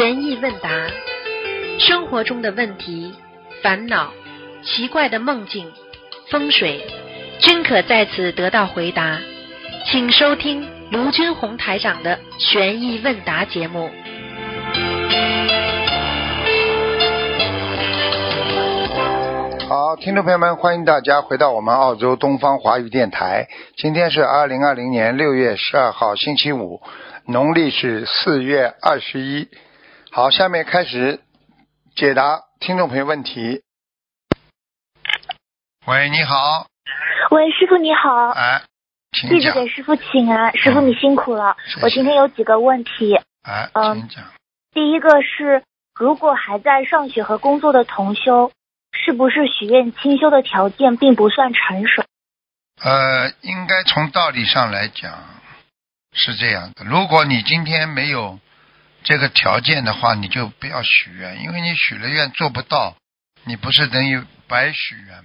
[0.00, 0.70] 悬疑问答，
[1.78, 3.14] 生活中的问题、
[3.62, 4.10] 烦恼、
[4.64, 5.70] 奇怪的梦境、
[6.30, 6.82] 风水，
[7.38, 9.18] 均可在此得到回答。
[9.84, 13.90] 请收听卢军红台长的悬疑问答节目。
[19.68, 23.48] 好，听众朋友们，欢迎大家回到我们澳洲东方华语电台。
[23.76, 26.80] 今天是二零二零年六月十二号，星期五，
[27.26, 29.46] 农历是四月二十一。
[30.12, 31.20] 好，下面开始
[31.94, 33.62] 解答听众朋友问题。
[35.86, 36.66] 喂，你好，
[37.30, 38.62] 喂，师傅你好，哎，
[39.12, 41.56] 请弟子，给师傅请安，师傅你辛苦了。
[41.80, 44.24] 我今天有几个问题，哎，嗯请讲。
[44.72, 45.62] 第一个是，
[45.94, 48.50] 如果还在上学和工作的同修，
[48.92, 52.02] 是不是许愿清修的条件并不算成熟？
[52.82, 55.12] 呃，应该从道理上来讲
[56.12, 56.84] 是这样的。
[56.84, 58.40] 如果你今天没有
[59.02, 62.96] 这个条件的话，你就不要许愿，因为你许了愿做不到，
[63.44, 65.24] 你不是等于白许愿。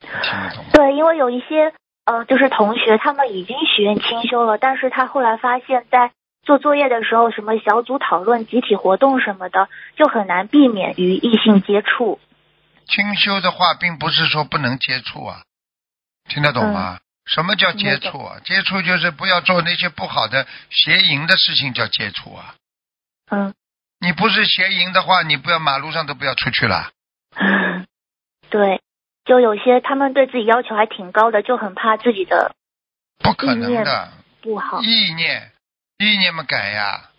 [0.00, 0.70] 听得懂吗？
[0.72, 1.74] 对，因为有一些
[2.06, 12.18] 呃，就是同学他们已经许愿清修了，但是他后来发现，在做作业的时候，什么小组讨论、集体活动什么的，就很难避免与异性接触。
[12.86, 15.42] 清修的话，并不是说不能接触啊，
[16.28, 16.98] 听得懂吗？
[17.34, 18.40] 什么叫接触啊？
[18.44, 22.54] 接触就是不要做那些不好的邪淫的事情，叫接触啊。
[23.30, 23.54] 嗯，
[24.00, 26.90] 你不是邪淫的话，你不要马路上都不要出去了。
[27.36, 27.86] 嗯
[28.50, 28.82] 对，
[29.24, 32.52] 就有些他们对自己要求还挺高的，就很怕自己的
[33.18, 34.80] 不可能的，不好。
[34.82, 35.52] 意念，
[35.98, 37.10] 意念嘛改呀，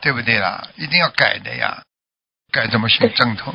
[0.00, 0.68] 对不对啦？
[0.76, 1.82] 一定要改的呀，
[2.52, 3.52] 改怎么行正统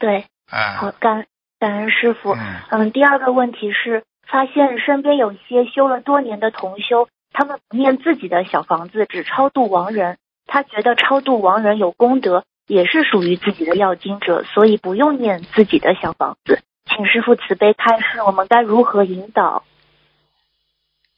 [0.00, 0.94] 对，啊好，啊？
[0.98, 1.26] 感
[1.60, 2.32] 感恩师傅。
[2.32, 10.18] 嗯，嗯，第二个问题是，发现身边有一些修了多年的同修，他们不念自己的小房子，只超度亡人。
[10.46, 16.62] 他觉得超度亡人有功德，也是属于自己的要经者，所以不用念自己的小房子。
[16.84, 19.64] 请师傅慈悲开示，我们该如何引导？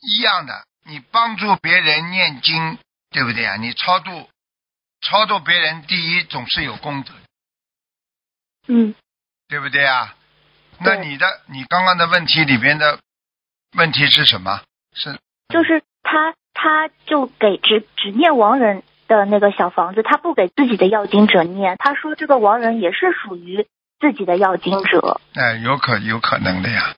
[0.00, 0.54] 一样的，
[0.86, 2.78] 你帮助别人念经，
[3.10, 3.56] 对不对啊？
[3.56, 4.10] 你超度，
[5.00, 7.12] 超度别人，第一总是有功德，
[8.66, 8.94] 嗯，
[9.48, 10.14] 对不对啊？
[10.80, 12.98] 那你的，你刚刚的问题里边的
[13.76, 14.60] 问题是什么？
[14.94, 15.18] 是
[15.48, 21.76] 就是他，他就给只只念亡人的那个小房子，他不给自己的要经者念。
[21.78, 23.66] 他说这个亡人也是属于
[24.00, 25.20] 自己的要经者。
[25.34, 26.94] 哎，有可有可能的呀。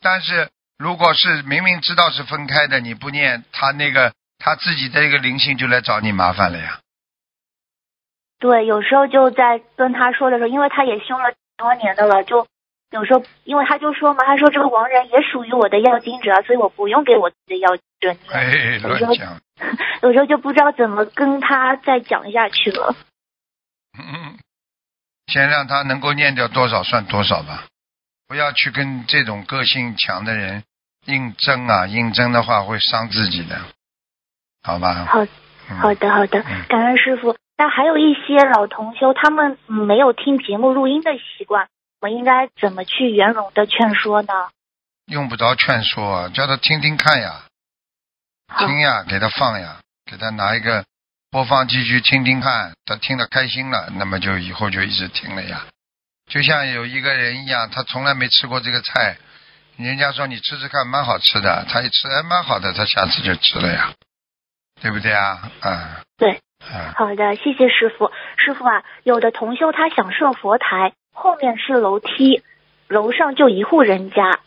[0.00, 6.80] 但是如果是明明知道是分开的，你不念，他那个他自己的一个灵性就来找你麻烦了呀。
[8.38, 12.46] 对，有时候就在跟他说的时候，因为他也修了挺多年的了，就
[12.90, 18.18] 有时候因为他就说嘛，他说这个亡人也属于我的要经者，所以我不用给我自己的要经者念。
[18.30, 19.40] 哎，有时候乱讲。
[20.02, 22.94] 有时候就不知道怎么跟他再讲下去了。
[23.98, 24.36] 嗯，
[25.26, 27.64] 先让他能够念掉多少算多少吧，
[28.28, 30.62] 不要去跟这种个性强的人
[31.06, 31.86] 硬争啊！
[31.86, 33.56] 硬争的话会伤自己的，
[34.62, 35.06] 好吧？
[35.06, 35.24] 好，
[35.70, 37.34] 嗯好的，好的嗯，感恩师傅。
[37.56, 41.68] 那还有一些老同修，他们嗯没有听节目录音的习惯，
[42.00, 44.32] 我应该怎么去圆融的劝说呢？
[45.06, 47.42] 用不着劝说啊，叫他听听看呀，
[48.58, 50.84] 听呀，给他放呀，给他拿一个
[51.30, 55.66] 播放器去听听看，他听得开心了，那么就以后就一直听了呀。
[56.28, 59.16] 就像有一个人一样，他从来没吃过这个菜，
[59.76, 63.94] 人家说你吃吃看，蛮好吃的，他一吃，哎，蛮好的，他下次就吃了呀，
[64.82, 65.50] 对不对啊？
[65.62, 68.10] 嗯，对，嗯，好的，谢谢师傅。
[68.36, 72.42] 师傅啊，有的同修他想设佛台，后面是楼梯，
[72.88, 74.40] 楼上就一户人家，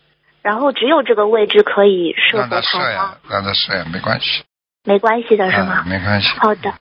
[0.44, 4.44] 然后只有这个位置可以设让他佛台设呀吗？，让他设呀，没关系，
[4.84, 5.80] 没关系的是吗？
[5.80, 6.30] 啊没关系。
[6.38, 6.75] 好的，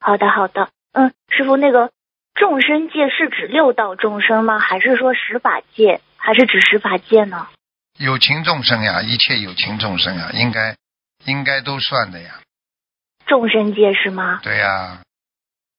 [0.00, 0.68] 好的，好的。
[0.92, 1.90] 嗯，师傅，那个
[2.34, 4.60] 众生界是指六道众生吗？
[4.60, 6.00] 还是说十法界？
[6.16, 7.48] 还是指十法界呢？
[7.98, 10.76] 有情众生呀，一切有情众生呀，应该
[11.26, 12.40] 应该都算的呀，
[13.26, 14.40] 众生界是吗？
[14.44, 15.00] 对呀。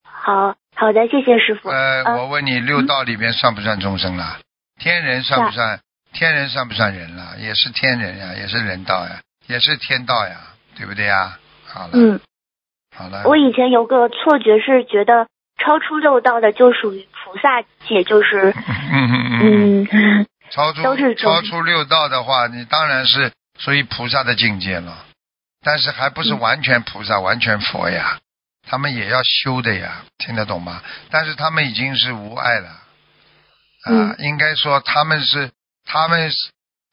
[0.04, 1.70] 好好的，谢谢师傅。
[1.70, 4.40] 呃，嗯我问你，六道里边算不算众生啦？
[4.80, 5.80] 天人算不算？
[6.14, 7.34] 天人算不算人啦？
[7.40, 10.36] 也是天人呀，也是人道呀，也是天道呀，
[10.78, 11.38] 对不对呀？
[11.66, 12.20] 好了，嗯，
[12.96, 15.28] 好了，我以前有个错觉是觉得
[15.58, 18.54] 超出六道的就属于菩萨界，就是
[18.92, 25.06] 嗯嗯嗯，嗯，超出都是超出六道的话，你当然是属于菩萨的境界了，
[25.64, 28.20] 但是还不是嗯完全菩萨、完全佛呀，
[28.66, 30.82] 他们也要修的呀，听得懂吗？
[31.10, 32.82] 但是他们已经是无爱了，啊，
[33.86, 35.52] 嗯应该说他们是
[35.86, 36.38] 他们是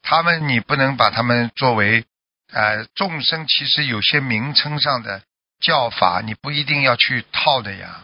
[0.01, 2.05] 他们，你不能把他们作为
[2.51, 5.21] 呃众生，其实有些名称上的
[5.59, 8.03] 叫法，你不一定要去套的呀。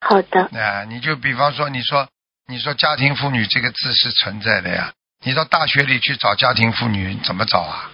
[0.00, 2.08] 好的，啊，你就比方说，你说
[2.46, 7.90] 你说家庭妇女这个字是存在的呀，你到大学里去找家庭妇女怎么找啊？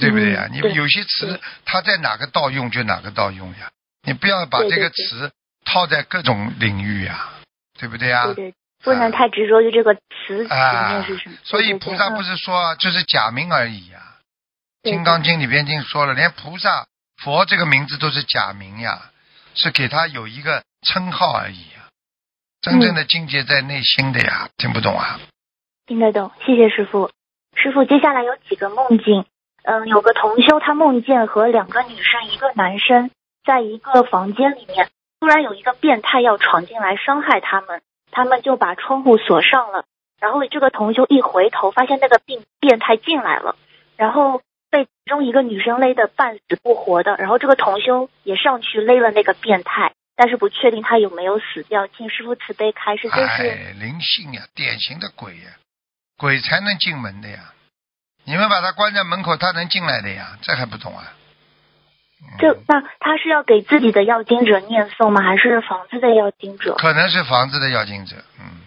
[0.00, 0.48] 对不对呀？
[0.50, 3.70] 你有些词它在哪个道用就哪个道用呀，
[4.04, 5.32] 你不要把这个词
[5.64, 7.30] 套在各种领域呀，
[7.78, 8.24] 对不对呀？
[8.26, 11.36] 对对，不能太执着于这个词里啊面是什么。
[11.44, 13.98] 所以菩萨不是说啊，就是假名而已呀。
[14.82, 16.86] 《对金刚经》里边已经说了，连菩萨、
[17.22, 19.10] 佛这个名字都是假名呀，
[19.54, 21.88] 是给他有一个称号而已呀。
[22.60, 25.20] 真正的境界在内心的呀，听不懂啊？
[25.86, 27.10] 听得懂，谢谢师傅。
[27.54, 29.24] 师傅，接下来有几个梦境。
[29.64, 33.10] 嗯，有个同修，他梦见和两个女生、一个男生
[33.44, 34.88] 在一个房间里面，
[35.20, 39.84] 突然有一个变态要闯进来伤害他们，他们就把窗户锁上了。
[40.20, 43.56] 然后这个同修一回头，发现那个病变态进来了，
[43.96, 44.40] 然后
[44.70, 47.16] 被其中一个女生勒得半死不活的。
[47.16, 53.08] 然后这个同修也上去勒了那个变态，但是不确定他有没有死掉，请师傅慈悲开示。
[53.10, 53.42] 这是，
[53.80, 55.50] 灵性呀，典型的鬼呀，
[56.16, 57.52] 鬼才能进门的呀。
[58.24, 61.12] 你们把他关在门口，他能进来的呀，这还不懂啊？
[62.22, 65.20] 嗯这那他是要给自己的要经者念诵吗？
[65.22, 66.74] 还是房子的要经者？
[66.74, 68.62] 可能是房子的要经者，嗯，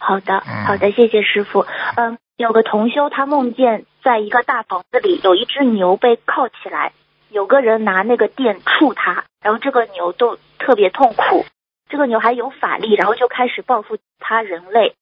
[0.00, 1.66] 好的，嗯好的，谢谢师傅。
[1.96, 6.92] 嗯，有个同修他梦见在一个大房子里有一只牛被铐起来，
[7.30, 11.46] 有个人拿那个电触他，然后这个牛都特别痛苦。
[11.88, 14.96] 这个牛还有法力，然后就开始报复他人类。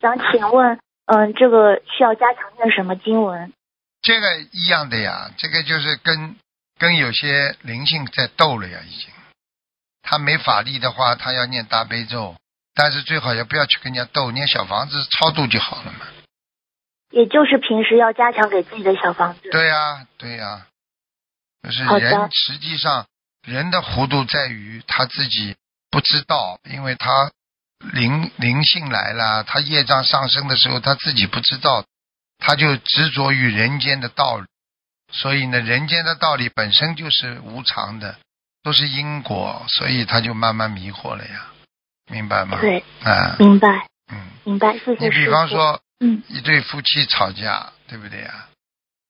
[0.00, 3.52] 想请问，嗯，这个需要加强念什么经文？
[4.00, 6.36] 这个一样的呀，这个就是跟
[6.78, 9.10] 跟有些灵性在斗了呀，已经。
[10.02, 12.36] 他没法力的话，他要念大悲咒，
[12.74, 16.06] 但是最好也不要去跟人家斗，念小房子超度就好了嘛。
[17.10, 19.50] 也就是平时要加强给自己的小房子。
[19.50, 20.66] 对呀、对呀、
[21.62, 23.06] 就是人实际上
[23.42, 25.56] 人的糊涂在于他自己
[25.90, 27.30] 不知道，因为他
[27.92, 31.84] 灵灵性来了，他业障上升的时候他自己不知道，
[32.38, 34.46] 他就执着于人间的道理，
[35.10, 38.18] 所以呢，人间的道理本身就是无常的，
[38.62, 41.46] 都是因果，所以他就慢慢迷惑了呀，
[42.10, 42.58] 明白吗？
[42.60, 45.28] 对，啊，明白，嗯，明白，谢谢你比。
[45.28, 48.48] 方说嗯一对夫妻吵架，对不对呀？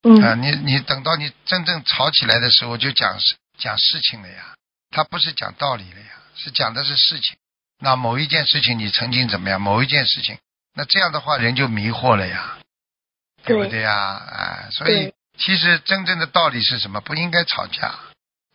[0.03, 4.55] 嗯啊，你你等到你真正吵起来的时候，就讲事讲事情了呀，
[4.91, 6.07] 他不是讲道理了呀，
[6.37, 7.37] 是讲的是事情。
[7.81, 9.61] 那某一件事情你曾经怎么样？
[9.61, 10.39] 某一件事情，
[10.75, 12.59] 那这样的话人就迷惑了呀，
[13.45, 13.93] 对不对对呀？
[13.95, 17.01] 啊，所以对其实真正的道理是什么？
[17.01, 17.95] 不应该吵架，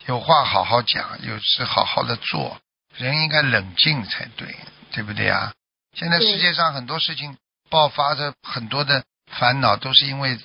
[0.06, 2.58] 有话好好讲，有事好好的做，
[2.96, 4.54] 人应该冷静才对，
[4.92, 5.52] 对不对呀？
[5.94, 7.36] 现在世界上很多事情
[7.70, 10.38] 爆发着很多的烦恼，都是因为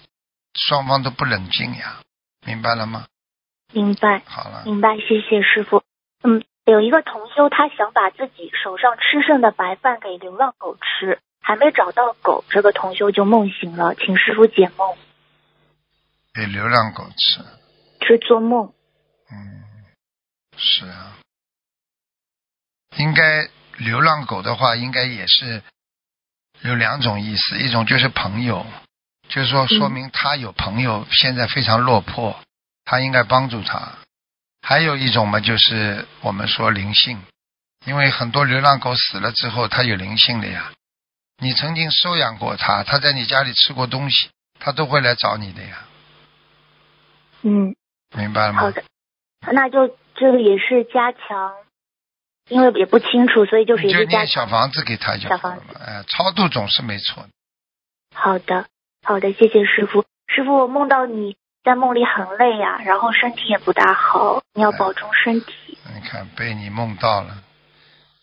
[0.54, 1.98] 双方都不冷静呀，
[2.46, 3.06] 明白了吗？
[3.74, 4.22] 明白。
[4.26, 5.84] 好了，明白，谢谢师傅。
[6.24, 14.96] 嗯，有一个同修，他想把自己手上吃剩的白饭给流浪狗吃，还没找到狗，这个同修就梦醒了，请师傅解梦，
[16.34, 17.44] 给流浪狗吃，
[18.06, 18.74] 去做梦。
[19.32, 19.64] 嗯，
[20.58, 21.18] 是啊，
[22.98, 25.62] 应该流浪狗的话，应该也是
[26.62, 28.66] 有两种意思，一种就是朋友，
[29.28, 32.40] 就是说说明他有朋友现在非常落魄，
[32.86, 33.98] 他应该帮助他；
[34.62, 37.22] 还有一种嘛，就是我们说灵性，
[37.86, 40.72] 因为很多流浪狗死了之后，它有灵性的呀。
[41.42, 45.86] 你曾经收养过它，它在你家里吃过东西，它都会来找你的呀，
[47.42, 47.76] 嗯，
[48.18, 48.62] 明白了吗？
[48.62, 48.84] 好的，
[49.52, 51.54] 那就这个也是加强，
[52.48, 54.46] 因为也不清楚，所以就是你就也是加念小。
[54.46, 55.62] 房子给他就好了。
[55.80, 57.30] 哎，超度总是没错的。
[58.16, 58.66] 好的，
[59.04, 60.04] 好的，谢谢师傅。
[60.28, 65.78] 师傅，我梦到你在梦里很累呀、然后身体也不大好，你要保重身体。
[65.94, 67.44] 你看，被你梦到了。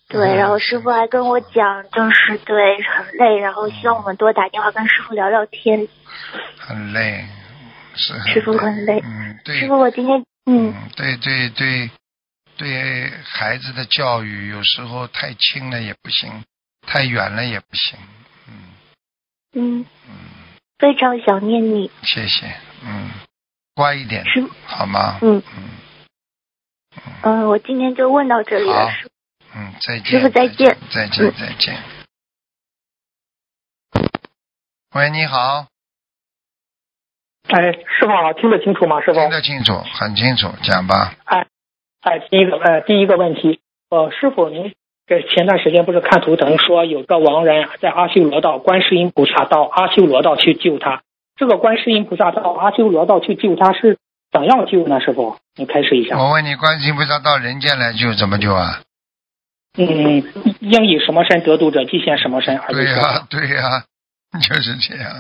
[0.09, 5.89] 对，嗯然后师傅还跟我讲，就是对很累，然后希望我们多打电话跟师傅聊聊天。
[6.59, 7.27] 很累，
[7.97, 9.61] 师傅很累嗯，对。
[9.61, 11.91] 师傅，我今天嗯嗯，对对对，
[12.57, 16.45] 对孩子的教育有时候太轻了也不行，
[16.87, 17.99] 太远了也不行。
[18.49, 18.55] 嗯
[19.55, 20.15] 嗯，嗯，
[20.79, 22.47] 非常想念你，谢谢。
[22.83, 23.11] 嗯，
[23.75, 24.51] 乖一点，师傅。
[24.67, 25.19] 好吗？
[25.23, 25.71] 嗯嗯
[27.23, 29.11] 嗯，我今天就问到这里了，师傅。
[29.59, 30.07] 嗯，再见。
[30.07, 31.83] 师傅再见再见嗯再见。
[34.95, 35.67] 喂，你好，
[37.49, 39.01] 哎，师傅好，听得清楚吗？
[39.01, 41.15] 师傅听，得清楚，很清楚，讲吧。
[41.25, 41.47] 哎，
[42.03, 43.61] 哎，第一个呃，第一个问题，
[43.91, 44.73] 呃，师傅您
[45.07, 51.03] 这前段时间不是看图腾说有个亡人啊在阿修罗道，观世音菩萨到阿修罗道去救他。
[51.37, 53.99] 这个观世音菩萨到阿修罗道去救他是
[54.33, 55.01] 怎样救呢？
[55.01, 55.37] 师傅？
[55.55, 56.19] 你开始一下。
[56.19, 58.81] 我问你，观世音菩萨到人间来救怎么救啊？
[59.79, 60.25] 嗯，
[60.61, 62.59] 应以什么身得度者，即现什么身。
[62.71, 63.85] 对呀、对呀、
[64.43, 65.13] 就是这样，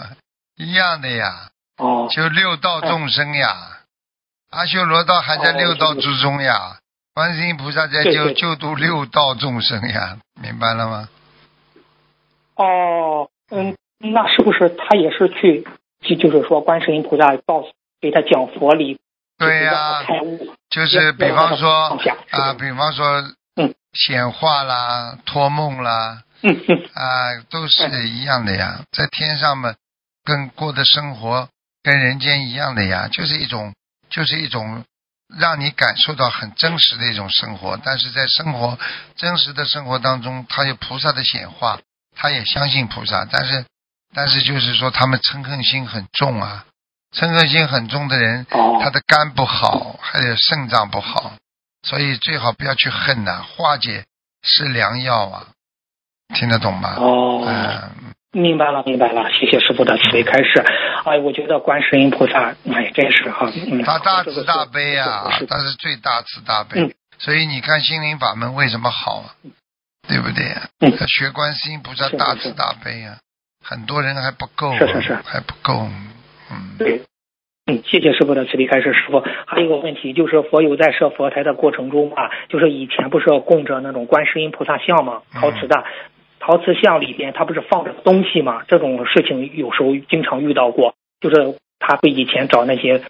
[0.56, 3.80] 一样的呀，哦，就六道众生呀，
[4.50, 6.78] 阿修罗道还在哦六道之中呀，
[7.14, 11.08] 观世音菩萨在救救度六道众生呀，明白了吗？
[12.56, 15.66] 哦，嗯，那是不是他也是去，
[16.00, 17.68] 就就是说，观世音菩萨告诉
[18.00, 18.98] 给他讲佛理，
[19.38, 20.02] 对呀、
[20.70, 21.98] 就是比方说
[22.30, 23.22] 啊，比方说
[23.56, 23.74] 嗯。
[23.96, 29.74] 显化啦、托梦啦，嗯嗯，啊，都是一样的呀，在天上嘛，
[30.22, 31.48] 跟过的生活
[31.86, 33.72] 跟人间一样的呀，就是一种，
[34.10, 34.84] 就是一种
[35.38, 37.78] 让你感受到很真实的一种生活。
[37.84, 38.76] 但是在生活
[39.14, 41.78] 真实的生活当中，他有菩萨的显化，
[42.16, 43.64] 他也相信菩萨，但是
[44.12, 46.64] 但是就是说他们嗔恨心很重啊，
[47.14, 51.34] 嗔恨心很重的人，哦，他的肝不好，还有肾脏不好，
[51.84, 54.06] 所以最好不要去恨呐、化解
[54.42, 55.46] 是良药啊，
[56.34, 56.96] 听得懂吗？
[56.96, 60.62] 哦，嗯，明白了，明白了，谢谢师傅的慈悲开示。
[61.04, 66.92] 哎，我觉得观世音菩萨，哎，真是哈，嗯，他大慈大悲啊、是他是最大慈大悲，嗯。
[67.18, 69.32] 所以你看心灵法门为什么好啊？
[70.06, 70.44] 对不对？
[70.44, 70.92] 呀、嗯。
[71.08, 73.16] 学观世音菩萨大慈大悲啊、
[73.64, 75.14] 很多人还不够、啊，是是是。
[75.24, 75.88] 还不够，
[76.50, 77.02] 嗯，对。
[77.68, 78.92] 嗯，谢谢师傅的慈悲开示。
[78.92, 85.22] 师傅，还有一个问题，就是佛友在设佛台的过程中啊，就是以前不是供着那种观世音菩萨像吗？
[85.34, 85.40] 嗯。
[85.40, 85.84] 陶瓷的，
[86.46, 88.62] 陶瓷像里边它不是放着东西吗？
[88.68, 93.02] 这种事情有时候经常遇到过，就是他会以前找那些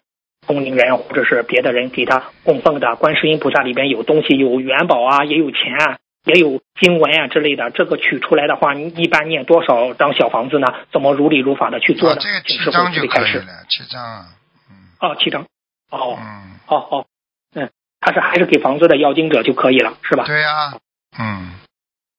[0.46, 7.70] 通灵人或者是别的人给他供奉的观世音菩萨里边有东西，有元宝啊，也有钱啊，也有经文啊之类的。
[7.72, 10.68] 这个取出来的话，你一般念多少张小房子呢？
[10.90, 12.20] 怎么如理如法的去做啊，呢？
[12.22, 13.06] 这个七张就。
[13.06, 14.26] 可以了，七张啊，
[14.70, 15.42] 嗯哦，七张。
[15.90, 17.06] 哦，嗯，哦哦，
[17.54, 17.68] 嗯，
[18.00, 20.24] 他是还是给房子的要经者就可以了，是吧？
[20.24, 20.78] 对呀、
[21.18, 21.52] 嗯。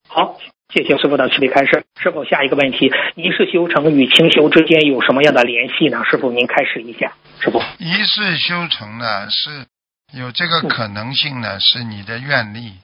[0.06, 0.38] 好，
[0.72, 1.86] 谢谢师傅的慈悲开示。
[1.96, 6.04] 师傅，下一个问题，一世修成与清修之间有什么样的联系呢？
[6.04, 7.14] 师傅，您开始一下。
[7.40, 9.66] 师傅，一世修成呢，是
[10.12, 12.74] 有这个可能性呢，是你的愿力，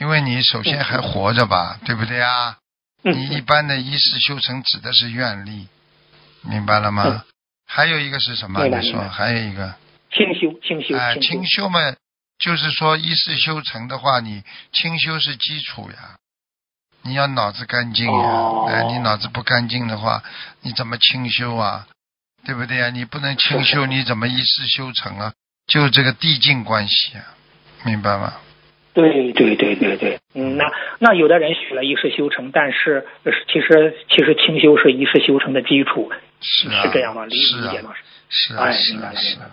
[0.00, 2.56] 因为你首先还活着吧，对不对啊？
[3.02, 5.68] 你一嗯，般的一世修成指的是愿力，
[6.42, 7.24] 明白了嗯吗？
[7.64, 8.66] 还有一个是什么？
[8.66, 9.76] 你说还有一个，
[10.10, 11.78] 清修，清修，哎，清清修嘛，
[12.40, 14.42] 就是说一世修成的话，你
[14.72, 16.16] 清修是基础呀，
[17.04, 20.22] 你要脑子干净呀，哦哎，你脑子不干净的话，
[20.62, 21.86] 你怎么清修啊？
[22.46, 22.90] 对不对呀？
[22.90, 25.32] 你不能清修，你怎么一世修成啊？
[25.66, 27.24] 就这个递进关系啊，
[27.84, 28.34] 明白吗？
[28.94, 30.70] 对对对对对，嗯，那
[31.00, 37.26] 那有的人许了一世修成，但是呃其实其实清修是一世修成的基础，是啊，是这样吗？
[37.26, 37.36] 理
[37.72, 37.92] 解吗？
[38.28, 39.50] 是啊，哎是啊，是啊，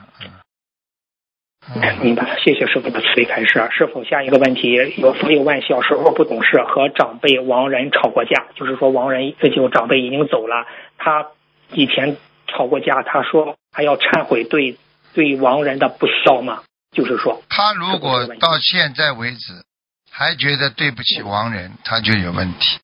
[2.02, 3.70] 明白了，谢谢师傅的慈悲开示。
[3.72, 10.66] 师傅，下一个问题，有佛友问：小时候不懂事，和长辈亡人吵过架，就是说亡人就长辈已经走了，
[10.98, 11.28] 他
[11.72, 14.78] 以前吵过架，他说还要忏悔对
[15.14, 19.64] 对亡人的不孝嘛，就是说，他如果到现在为止
[20.10, 22.80] 还觉得对不起亡人，他就有问题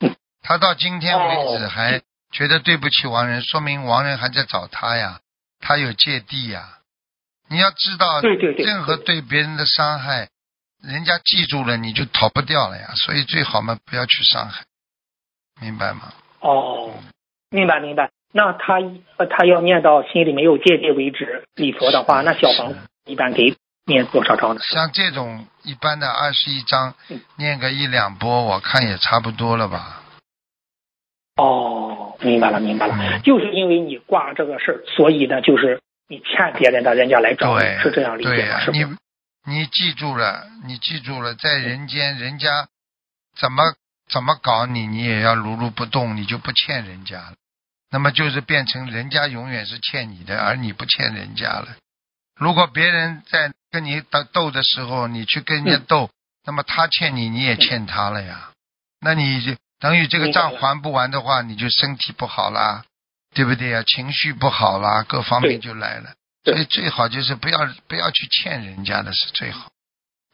[0.00, 0.14] 嗯。
[0.42, 5.20] 他到今天为止哦还觉得对不起亡人，说明亡人还在找他呀，
[5.60, 6.74] 他有芥蒂呀。
[7.50, 10.28] 你要知道，对对对任何对别人的伤害，
[10.82, 12.88] 人家记住了你就逃不掉了呀。
[12.94, 14.64] 所以最好嘛，不要去伤害，
[15.60, 16.12] 明白吗？
[16.40, 16.94] 哦，
[17.50, 18.10] 明白明白。
[18.32, 18.74] 那他
[19.16, 24.60] 呃他要念到心里没有芥蒂为止礼佛的话，那小房子一般给念多少章呢？
[24.62, 30.02] 像这种一般的二十一章嗯，念个一两波，我看也差不多了吧。
[31.36, 38.60] 哦，明白了，明白了，嗯就是因为你挂这个事儿，所以呢，就是你欠别人的，人家来找你，对，是这样理解吗？
[38.60, 38.96] 是你？
[39.44, 42.68] 你记住了，你记住了，在人间，人家
[43.38, 43.74] 怎么
[44.10, 47.34] 怎么搞你，你也要如如不动，你就不欠人家了。
[47.90, 51.76] 那么就是变成人家永远是欠你的，而你不欠人家了。
[52.38, 56.10] 如果别人在跟你斗斗的时候，你去跟人家嗯斗，
[56.44, 58.50] 那么他欠你，你也欠他了呀。
[59.00, 62.84] 那你就等于这个账还不完的话，你就身体不好啦，
[63.38, 63.84] 对不对呀？
[63.86, 66.10] 情绪不好啦，各方面就来了。
[66.42, 69.70] 所以最好就是不要不要去欠人家的是最好，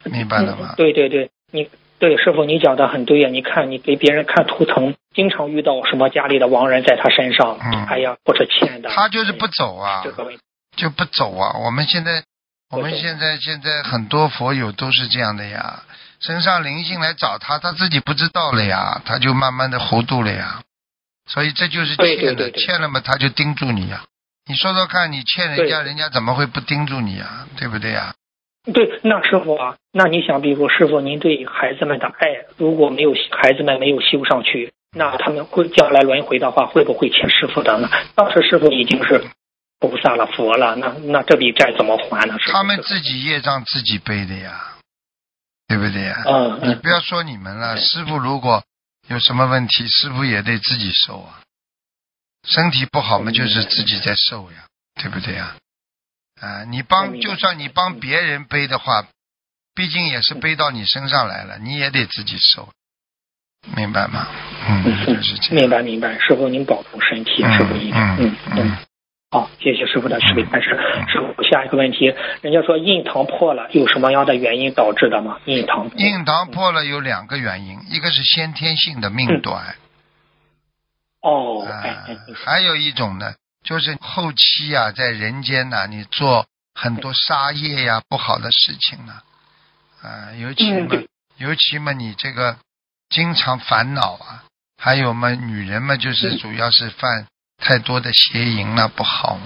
[0.05, 0.75] 明白了吗嗯？
[0.75, 1.69] 对对对，你
[1.99, 3.29] 对师傅你讲的很对呀。
[3.29, 10.31] 你看你给别人看图腾，经常遇到什么家里的亡人在他身上，嗯哎呀，或者欠的，他就是不走啊这，个。
[10.75, 11.59] 就不走啊。
[11.59, 12.23] 我们现在
[12.71, 15.83] 我们现在现在很多佛友都是这样的呀，
[16.19, 20.63] 身上灵性来找他，他自己不知道了呀，他就慢慢的糊涂了呀。
[21.27, 24.03] 所以这就是对欠的，对对对欠了嘛，他就盯住你呀。
[24.47, 27.47] 你说说看，你欠人家，人家怎么会不盯住你呀？
[27.57, 28.13] 对不对呀？
[28.71, 37.89] 对，那师傅啊，那你想，比如师傅您对孩子们的爱，如果没有孩子们没有修上去，那他们会将来轮回的话，会不会欠师傅的呢？
[38.15, 39.23] 当时师傅已经是
[39.79, 42.37] 菩萨了、佛了，那那这笔债怎么还呢？
[42.51, 44.73] 他们自己业障自己背的呀，
[45.67, 46.23] 对不对呀？
[46.25, 48.63] 嗯嗯你不要说你们了，师傅如果
[49.07, 51.41] 有什么问题，师傅也得自己受啊。
[52.47, 54.65] 身体不好嘛，就是自己在受呀，
[55.01, 55.55] 对不对呀？
[56.41, 59.07] 啊，你帮，就算你帮别人背的话，
[59.73, 62.69] 毕竟也是背到你身上来了，你也得自己受，
[63.75, 64.27] 明白吗？
[64.67, 65.61] 嗯，就是这样。
[65.61, 68.77] 明白明白，师傅您保重身体，师傅一定，嗯嗯。
[69.31, 70.69] 好，谢谢师傅的慈悲开示。
[71.09, 75.39] 师傅，下一个问题，人家说印堂破了，有什么样的原因导致的吗？
[75.45, 79.75] 印堂印堂破了有两个原因，一个是先天性的命短，
[81.21, 89.13] 哦，啊哎哎，还有一种呢，就是后期啊，在人间呐、你做很多杀业呀、不好的事情呢，
[90.01, 91.07] 啊，尤其嘛嗯，
[91.39, 92.55] 尤其嘛，你这个
[93.09, 94.45] 经常烦恼啊，
[94.77, 96.37] 还有嘛，女人嘛，就是嗯。
[96.37, 99.39] 主要是犯太多的邪淫了，不好。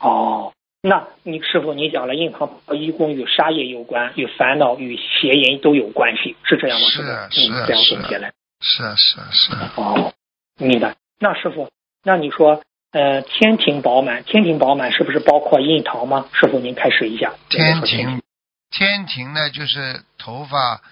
[0.00, 0.52] 哦，
[0.82, 6.86] 那你师傅你讲了，印堂破一共与杀业有关，与烦恼、与邪淫都有关系，是这样吗？
[6.88, 8.32] 是是啊嗯，这样总结来。
[8.60, 10.14] 是啊，是啊，是啊，哦，
[10.58, 10.96] 明白。
[11.18, 11.70] 那师傅，
[12.02, 12.62] 那你说，
[12.92, 16.28] 呃，天庭饱满，天庭饱满是不是包括印堂吗？
[16.32, 17.34] 师傅您开始一下。
[17.48, 18.22] 天庭，
[18.70, 20.82] 天庭呢，就是头发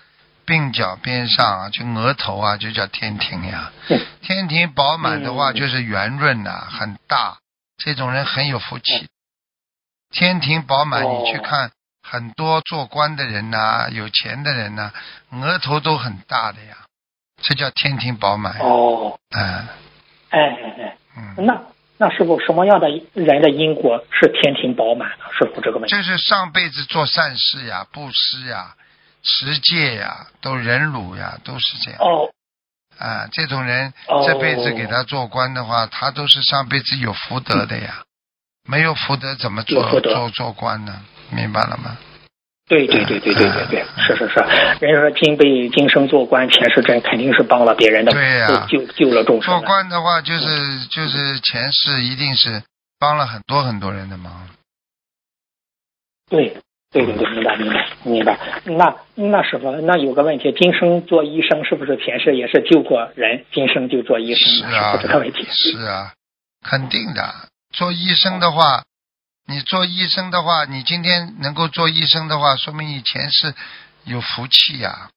[0.46, 3.72] 鬓角边上啊，就额头啊，就叫天庭呀。
[3.88, 7.38] 嗯天庭饱满的话，嗯就是圆润呐、很大，
[7.76, 9.08] 这种人很有福气。
[10.10, 11.70] 天庭饱满，哦你去看
[12.02, 14.92] 很多做官的人呐、有钱的人呐、
[15.32, 16.76] 额头都很大的呀，
[17.42, 18.58] 这叫天庭饱满。
[18.60, 19.42] 哦，嗯
[20.30, 21.60] 哎哎哎，嗯，那
[21.98, 25.24] 那师傅什么样的人的因果是天庭饱满呢？
[25.38, 25.94] 师傅这个问题。
[25.96, 28.74] 就是上辈子做善事呀、布施呀、
[29.22, 32.00] 持戒呀、都忍辱呀，都是这样。
[32.00, 32.30] 哦
[32.98, 38.04] 啊，这种人哦这辈子给他做官的话，他都是上辈子有福德的呀，
[38.68, 41.02] 没有福德怎么做做做官呢？
[41.30, 41.96] 明白了吗？
[42.68, 44.40] 对对对对对对对，是是是。
[44.80, 49.60] 人家说今辈今生做官，前世真肯定是帮了别人的，对呀救救了众生做。
[49.62, 52.62] 官的话，就是就是前世一定是
[52.98, 54.48] 帮了很多很多人的忙。
[56.30, 56.56] 对
[56.92, 58.38] 对对对，明白明白明白。
[58.64, 64.70] 那那师傅，那有个问题，今生做医生是不是前世也是救过人，今生就做医生？
[64.70, 65.48] 是啊这个问题。
[65.50, 66.12] 是啊，
[66.62, 67.48] 肯定的。
[67.72, 68.84] 做医生的话，
[69.46, 73.54] 你做医生的话，你今天能够做医生的话，说明你前世
[74.04, 75.08] 有福气呀、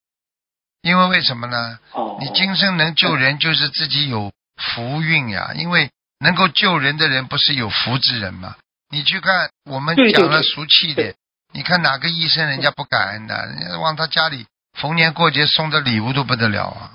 [0.81, 1.79] 因为为什么呢？
[1.91, 5.51] 哦，你今生能救人，就是自己有福运呀。
[5.55, 8.55] 因为能够救人的人，不是有福之人吗？
[8.89, 11.15] 你去看，我们讲了俗气对的，
[11.53, 13.45] 你看哪个医生人家不感恩的？
[13.47, 16.91] 人家往他家里逢年过节送的礼物都不得了啊，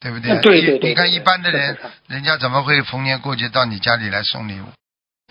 [0.00, 0.32] 对不对？
[0.32, 4.66] 嗯对对对你看一般的人人家怎么会逢年过节到你家里来送礼物？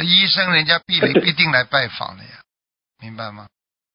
[0.03, 2.29] 医生人家必对必定来拜访的呀，
[3.01, 3.47] 明白吗？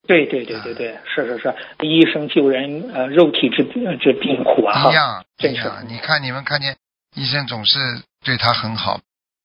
[0.07, 5.85] 对对对对对，是是是，医生救人，呃，肉体之呃之病苦啊，一样一真是样。
[5.89, 6.77] 你看你们看见
[7.15, 9.01] 医生总是对他很好，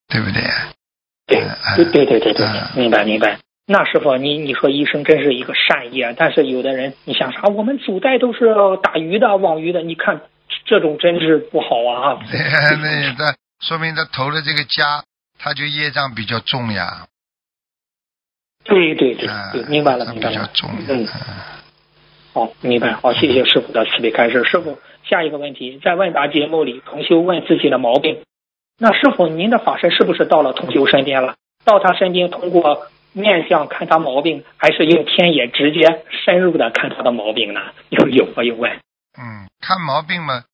[0.08, 0.42] 对不对？
[1.26, 3.38] 对嗯对对对对明白明白。
[3.66, 7.42] 那师傅，你你说医生真是一个善业，但是有的人，你想啥？
[7.48, 10.20] 我们祖代都是打鱼的、网鱼的，你看
[10.66, 12.20] 这种真是不好啊！
[12.30, 15.04] 那 那说明他投的这个家，
[15.38, 17.06] 他就业障比较重呀。
[18.64, 19.28] 对对对
[19.68, 20.30] 明白了明白了。
[20.30, 20.86] 比较重呀。
[20.88, 21.08] 嗯，嗯
[22.34, 22.92] 好，明白。
[22.92, 24.44] 好，谢谢师傅的慈悲开示。
[24.44, 28.22] 师傅，下一个问题，在问答节目里，同修问自己的毛病，
[28.78, 31.36] 那师傅您的法身是不是到了同修身边了？
[31.64, 37.60] 到他身边通过面相看他毛病，还是用天眼直接深入的看他的毛病呢？
[37.88, 38.70] 有有我有问。
[39.16, 40.44] 嗯，看毛病嘛，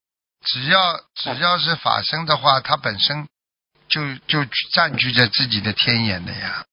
[0.45, 3.27] 只要只要是法身的话，他本身
[3.89, 6.65] 就就占据着自己的天眼的呀。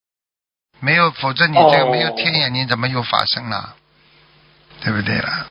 [0.80, 3.74] 没有，否则你这个哦没有天眼，你怎么有法身啦？
[4.84, 5.48] 对不对啦？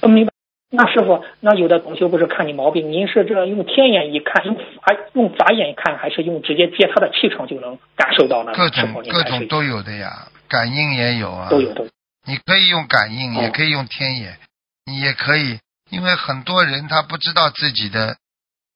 [0.00, 0.31] 呃，明白。
[0.74, 4.62] 那师傅，那有的同修不是看你毛病，您是这用天眼一看，用法
[5.12, 8.52] 用法眼一看，还是用直接接他的气场就能感受到呢？
[8.54, 11.50] 各种各种都有的呀，感应也有啊。
[11.50, 11.90] 都有都有。
[12.24, 14.38] 你可以用感应，哦也可以用天眼，
[14.86, 15.58] 你也可以，
[15.90, 18.16] 因为很多人他不知道自己的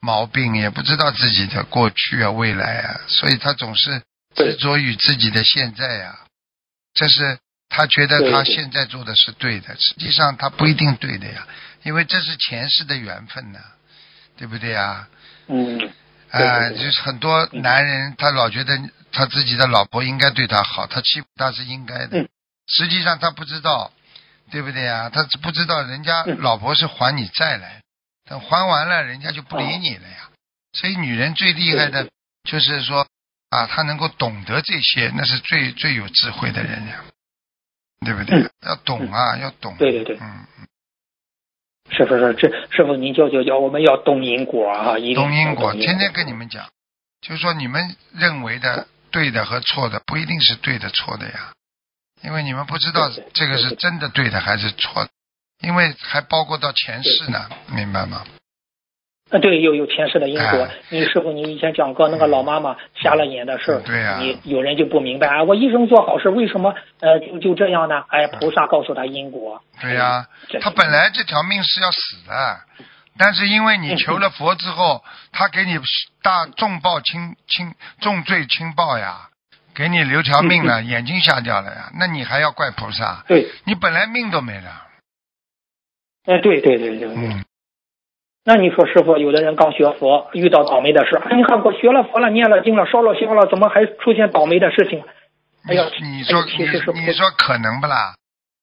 [0.00, 4.02] 毛病，也不知道自己的过去啊、未来啊，所以他总是
[4.34, 6.18] 执着于自己的现在呀、
[6.92, 7.38] 这是
[7.70, 11.46] 他觉得他现在做的是对的，实际上他不一定对的呀，
[11.86, 13.60] 因为这是前世的缘分呢，
[14.36, 15.08] 对不对啊？
[15.46, 15.78] 嗯，
[16.30, 18.76] 啊，就是很多男人他老觉得
[19.12, 22.28] 他自己的老婆应该对他好，他欺负他是应该的，嗯。
[22.66, 23.92] 实际上他不知道，
[24.50, 25.08] 对不对呀？
[25.10, 26.38] 他不知道人家嗯。
[26.40, 27.82] 老婆是还你债来，
[28.28, 30.28] 等还完了，人家就不理你了呀。
[30.72, 32.10] 所以女人最厉害的
[32.42, 33.06] 就是说
[33.50, 37.04] 啊，她能够懂得这些，那是最最有智慧的人呀，
[38.04, 38.42] 对不对？
[38.42, 38.50] 嗯。
[38.62, 39.76] 要懂啊，要懂。
[39.78, 40.18] 对对对。
[40.20, 40.66] 嗯，嗯
[41.90, 46.66] 师傅说这师傅您教教教，我们要懂因果啊，懂因果，天天跟你们讲，
[47.20, 51.52] 就是说你们认为的对的和错的，不一定是对的错的呀，
[52.22, 55.10] 因为你们不知道这个是真的对的还是错的，
[55.62, 58.24] 因为还包括到前世呢，明白吗？
[59.30, 60.70] 啊，对，有有前世的因果哎。
[60.90, 68.04] 你师傅，你以前讲过那个老妈妈瞎了眼的事儿，对呀你有人就不明白啊，我一生做好事，为什么呃就就这样呢？
[68.08, 69.60] 哎，菩萨告诉他因果。
[69.80, 72.60] 对呀、这他本来这条命是要死的，
[73.18, 75.76] 但是因为你求了佛之后，他给你
[76.22, 79.28] 大重报轻轻重罪轻报呀，
[79.74, 83.24] 给你留条命了，眼睛瞎掉了呀，那你还要怪菩萨？
[83.26, 84.86] 对，你本来命都没了，
[86.26, 87.08] 哎，对对对对对。
[87.08, 87.44] 嗯，
[88.48, 95.02] 那你说师傅，有的人刚学佛，遇到倒霉的事，哎，你看我学了佛了，念了经了，烧了香了，怎么还出现倒霉的事情？
[95.68, 96.64] 哎呀，你说你
[97.00, 98.14] 你说可能不啦？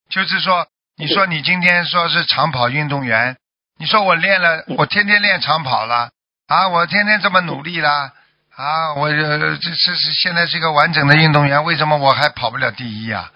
[0.10, 0.66] 就是说，
[0.96, 3.36] 你说你今天说是长跑运动员，
[3.78, 6.12] 你说我练了，嗯我天天练长跑了
[6.48, 8.14] 啊，我天天这么努力啦
[8.56, 13.32] 啊，我呃这这是现在是一个完整的运动员，为什么我还跑不了第一呀、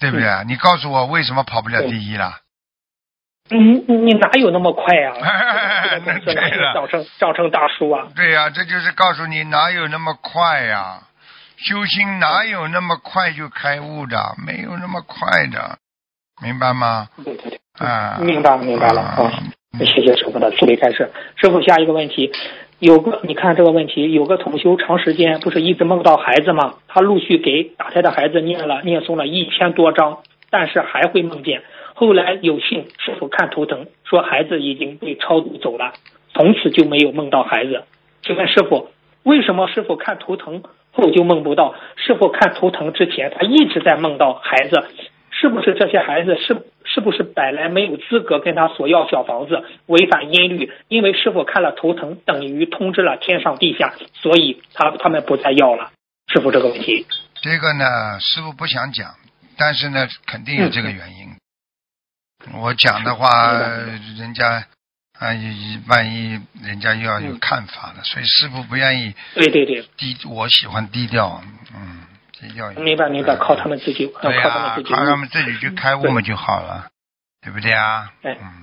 [0.00, 0.26] 对不对？
[0.26, 2.38] 啊你告诉我为什么跑不了第一啦？
[3.58, 5.12] 你你哪有那么快呀、
[6.04, 8.08] 那 这个公司哪对了有长成长成大叔啊？
[8.16, 11.00] 对呀、这就是告诉你哪有那么快呀、
[11.56, 14.16] 修心哪有那么快就开悟的？
[14.46, 15.78] 没有那么快的，
[16.42, 17.08] 明白吗？
[17.24, 19.32] 对对对，啊，明白了明白了啊啊。
[19.78, 21.10] 谢谢师傅的慈悲开示。
[21.36, 22.30] 师傅，下一个问题，
[22.78, 26.74] 有个你看这个问题，有个同修长时间不是一直梦到孩子吗？
[26.88, 30.18] 他陆续给打胎的孩子念了念诵了一千多章，
[30.50, 31.62] 但是还会梦见。
[31.94, 35.92] 后来有幸师傅看图腾，说孩子已经被超度走了，
[36.34, 37.84] 从此就没有梦到孩子。
[38.22, 38.90] 请问师傅，
[39.22, 41.74] 为什么师傅看图腾后就梦不到？
[41.96, 44.88] 师傅看图腾之前，他一直在梦到孩子，
[45.30, 50.72] 是不是这些孩子是是不是本来没有资格跟他索要小房子，违反音律？
[50.88, 55.90] 因为师傅看了图腾，等于通知了天上地下，所以他他们不再要了。
[56.32, 57.06] 师傅这个问题，
[57.42, 57.84] 这个呢，
[58.20, 59.10] 师傅不想讲，
[59.58, 61.41] 但是呢，肯定有这个原因。
[62.54, 63.52] 我讲的话，
[64.18, 64.64] 人家
[65.18, 65.28] 啊，
[65.88, 71.42] 万一人家又要有嗯看法了，所以师傅不愿意对对对，低，我喜欢低调，
[71.74, 72.02] 嗯，
[72.40, 72.84] 低调一点。
[72.84, 74.92] 明白明白，嗯靠他们自己，对靠他们、自己。
[74.92, 76.88] 靠他们自己去开悟嘛就好了，
[77.40, 78.12] 对不对啊？
[78.22, 78.61] 哎嗯，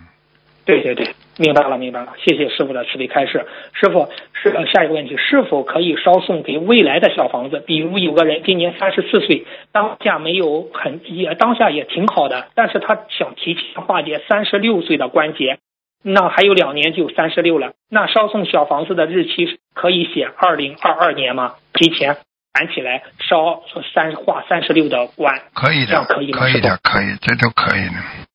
[0.69, 3.47] 对对对，明白了明白了，谢谢师傅的慈悲开示。
[3.73, 7.63] 师傅是呃下一个问题，是否可以烧送给未来的小房子？
[7.65, 15.57] 比如有个人今年三十四岁，当下没有很也当下也挺好的，但是他想提前化解三十六岁的关节，
[16.03, 17.73] 那还有两年就三十六了。
[17.89, 21.55] 那烧送小房子的日期可以写二零二二年吗？
[21.73, 22.17] 提前
[22.53, 23.63] 攒起来烧
[23.95, 25.41] 三画三十六的关。
[25.55, 28.28] 可以的这样，可以吗可以的，可以，这都可以的。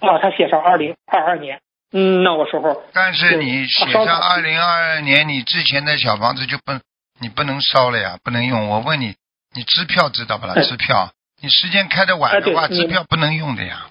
[0.00, 1.60] 啊，他写上二零二二年。
[1.92, 6.72] 嗯，那个时候但是你写上二零二二年，你之前的小房子就不，
[7.20, 8.68] 你不能烧了呀，不能用。
[8.68, 9.16] 我问你，
[9.54, 10.54] 你支票知道不啦？
[10.56, 13.90] 哎支票，你时间开的晚哎的话，支票不能用的呀。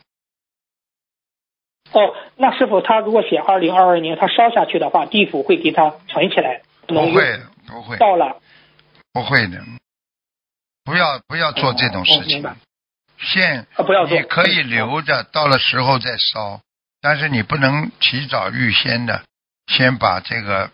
[1.91, 8.37] 哦，那师傅他如果写二零二二年，他烧下去的话，地府会给他存起来，不会，不会，到了，
[9.11, 9.59] 不会的。
[10.85, 12.55] 不要不要做这种事情哦
[13.19, 13.33] 明白。
[13.33, 16.61] 现啊不要做你可以留着，到了时候再烧，
[17.01, 19.23] 但是你不能提早预先的
[19.67, 20.71] 先把这个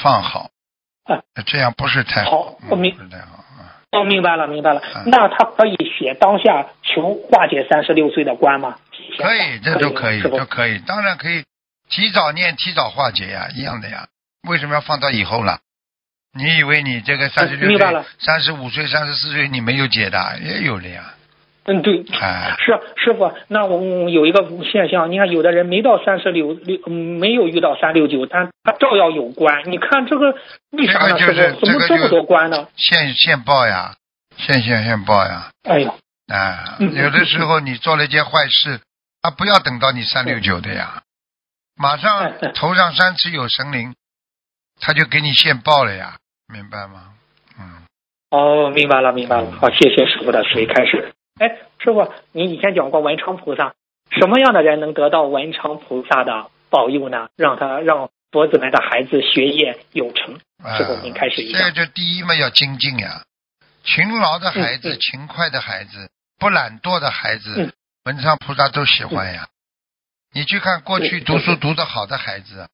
[0.00, 0.50] 放好
[1.04, 3.80] 啊，这样不是太好我明嗯不是太好啊。
[3.92, 4.80] 哦，明白了，明白了。
[4.94, 8.78] 嗯那他可以写当下求化解三十六岁的关吗？
[9.18, 11.44] 可以，这都可以，都可以，当然可以，
[11.88, 14.06] 提早念，提早化解呀，一样的呀。
[14.48, 15.58] 为什么要放到以后了？
[16.32, 21.12] 你以为你这个三十六岁三十五岁、三十四岁你没有解的，也有的呀。
[21.64, 23.32] 嗯，对，哎， 是师傅。
[23.48, 29.70] 那我们有一个现象，你看有的人没到三十六六，嗯没有遇到三六九，但他照样有关。
[29.70, 30.34] 你看这个
[30.70, 31.16] 为啥呢？
[31.18, 32.66] 这个怎么这么多关呢？
[32.76, 33.94] 现现报呀，
[34.36, 35.50] 现现现报呀。
[35.64, 35.94] 哎呀，
[36.32, 38.80] 啊，嗯有的时候你做了一件坏事，
[39.22, 41.02] 啊，不要等到你三六九的呀，
[41.76, 43.94] 马上头上三尺有神灵，
[44.80, 46.16] 他就给你现报了呀，
[46.52, 47.12] 明白吗？
[47.58, 47.84] 嗯，
[48.30, 49.50] 哦，明白了，明白了。
[49.60, 51.12] 好，谢谢师傅的慈悲开示。
[51.40, 53.74] 哎，师傅，你以前讲过文昌菩萨，
[54.10, 57.30] 什么样的人能得到文昌菩萨的保佑呢？
[57.34, 60.38] 让他让佛子们的孩子学业有成。
[60.62, 61.58] 啊师傅，您开始一下。
[61.58, 63.22] 这个就第一嘛，要精进呀。
[63.82, 67.72] 勤劳的孩子、嗯嗯勤快的孩子、不懒惰的孩子，嗯
[68.04, 69.48] 文昌菩萨都喜欢呀。
[70.34, 72.68] 你去看过去读书读得好的孩子，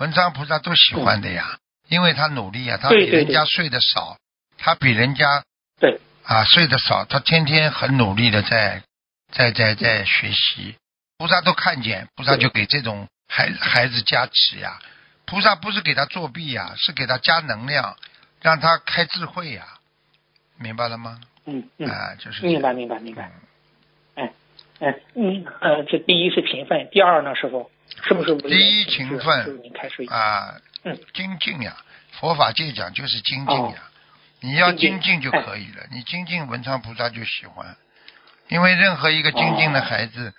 [0.00, 4.18] 文昌菩萨都喜欢的呀，因为他努力呀，他比人家睡得少，
[4.58, 5.44] 他比人家
[5.78, 8.82] 对啊睡得少，他天天很努力的在
[9.32, 10.76] 在在在学习，
[11.16, 14.78] 菩萨都看见，菩萨就给这种孩孩子加持呀。
[15.24, 17.96] 菩萨不是给他作弊呀，是给他加能量，
[18.42, 19.64] 让他开智慧呀，
[20.58, 21.18] 明白了吗？
[21.46, 23.30] 嗯嗯，啊，就是明白明白明白。
[24.16, 24.30] 哎
[24.80, 27.70] 哎嗯呃，这第一是勤奋，第二呢，师傅
[28.02, 29.58] 是不是第一勤奋。
[30.10, 31.74] 啊，嗯精进呀，
[32.12, 33.87] 佛法界讲就是精进呀，
[34.40, 37.76] 你要精精进进就可以了，你精进文昌菩萨就喜欢，
[38.48, 40.34] 因为任何一个精进的孩子，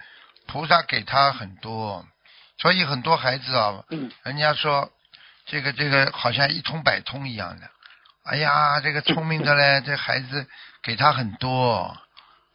[0.47, 2.05] 菩萨给他很多，
[2.57, 4.11] 所以很多孩子啊，嗯。
[4.23, 4.89] 人家说
[5.45, 7.69] 这个这个好像一通百通一样的，
[8.23, 10.47] 哎呀，这个聪明的嘞， 这孩子
[10.81, 11.97] 给他很多，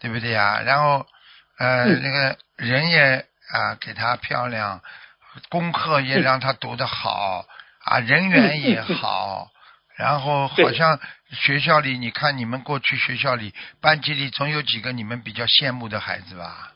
[0.01, 0.61] 对不对呀？
[0.65, 1.07] 然后
[1.59, 2.03] 呃，嗯。
[2.03, 4.81] 那个人也啊给他漂亮，
[5.51, 7.45] 功课也让他读得好
[7.85, 9.51] 啊，人缘也好，
[9.97, 10.99] 然后好像
[11.31, 16.73] 学校里，你看你们过去学校里班级里总有几个你们比较羡慕的孩子吧？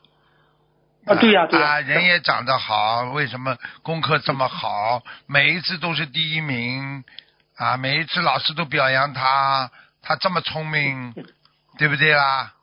[1.05, 5.03] 啊对呀对呀啊，人也长得好，为什么功课这么好？
[5.27, 7.03] 每一次都是第一名
[7.55, 11.13] 啊，每一次老师都表扬他，他这么聪明，
[11.77, 12.53] 对不对啦？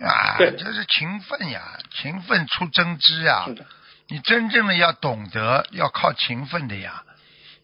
[0.00, 3.46] 啊，对这是勤奋呀，勤奋出真知呀！
[4.08, 7.02] 你真正的要懂得，要靠勤奋的呀。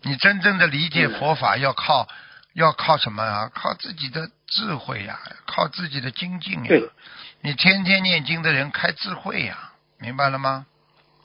[0.05, 2.07] 你真正的理解佛法，要靠
[2.53, 3.51] 要靠什么啊？
[3.55, 6.91] 靠自己的智慧呀，靠自己的精进呀对。
[7.41, 10.67] 你天天念经的人开智慧呀，明白了吗？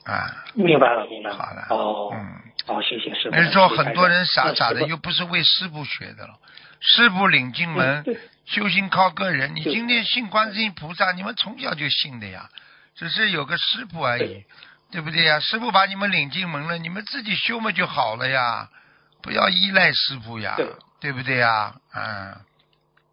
[0.05, 1.37] 啊，明白了明白了。
[1.37, 3.35] 好了，哦嗯，哦，谢谢师傅。
[3.35, 6.39] 人说很多人傻嗯傻的，又不是为师傅学的了。
[6.79, 8.03] 师傅领进门
[8.45, 9.53] 修行靠个人。
[9.55, 12.49] 你今天信观世音菩萨，你们从小就信的呀，
[12.95, 14.45] 只是有个师傅而已
[14.91, 15.39] 对，不对呀？
[15.39, 18.69] 师傅把你们领进门了，你们自己修嘛就好了呀，
[19.21, 20.67] 不要依赖师傅呀，对
[20.99, 21.75] 对不对呀？
[21.95, 22.35] 嗯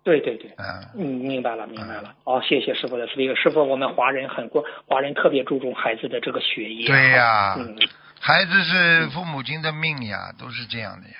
[0.03, 0.55] 对对对。
[0.57, 2.15] 嗯，嗯，明白了，明白了。
[2.23, 6.87] 哦，谢谢师傅的这个师傅，我们华人很过，华人特别注重孩子的这个学业。
[6.87, 7.77] 对呀嗯，
[8.21, 11.17] 孩子是父母亲的命呀，都是这样的呀，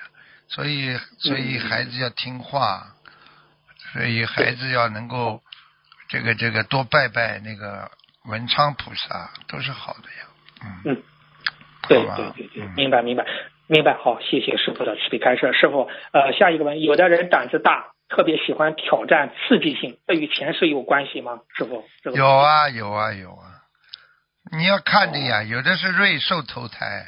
[0.47, 2.87] 所以所以嗯孩子要听话，
[3.91, 5.43] 所以孩子要能够
[6.07, 7.91] 这个这个多拜拜那个
[8.23, 10.26] 文昌菩萨，都是好的呀。
[10.63, 11.03] 嗯，嗯
[11.87, 13.25] 对对对对嗯，明白明白
[13.67, 13.93] 明白。
[13.93, 15.53] 好，谢谢师傅的慈悲开示。
[15.53, 21.39] 师傅，呃，下一个问题，有的人胆子大，特别喜欢挑战刺激性，这与前世有关系吗？
[21.55, 23.63] 师傅，这个有啊有啊有啊，
[24.51, 27.05] 你要看的呀，有的是瑞兽投胎。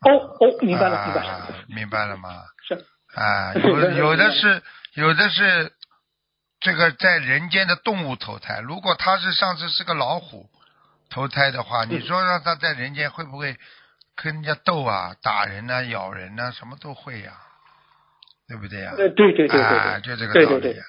[0.00, 2.30] 哦哦，明白了明白啊了，明白了吗？
[2.66, 2.74] 是
[3.14, 4.62] 啊，有是有的是是
[4.94, 5.72] 有的是
[6.60, 8.60] 这个在人间的动物投胎。
[8.60, 10.48] 如果他是上次是个老虎
[11.10, 13.56] 投胎的话，你嗯说让他在人间会不会
[14.16, 17.32] 跟人家斗啊、打人呐、咬人呐、什么都会呀、
[18.48, 20.84] 对不对呀、呃，对对对对啊，对，就这个对对对道理、啊。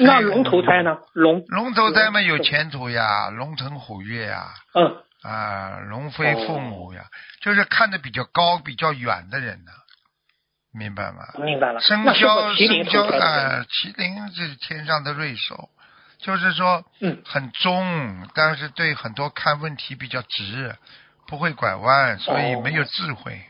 [0.00, 0.96] 那龙投胎呢？
[1.12, 7.04] 龙，龙投胎嘛有前途呀，龙腾虎跃呀，嗯，啊，龙飞凤舞呀，
[7.40, 9.72] 就是看得比较高、比较远的人呢、
[10.72, 11.24] 明白吗？
[11.42, 11.80] 明白了。
[11.80, 15.68] 生肖生肖啊，麒麟是天上的瑞兽，
[16.18, 20.74] 就是说嗯很中，但是对很多看问题比较直，
[21.26, 23.40] 不会拐弯，所以哦没有智慧，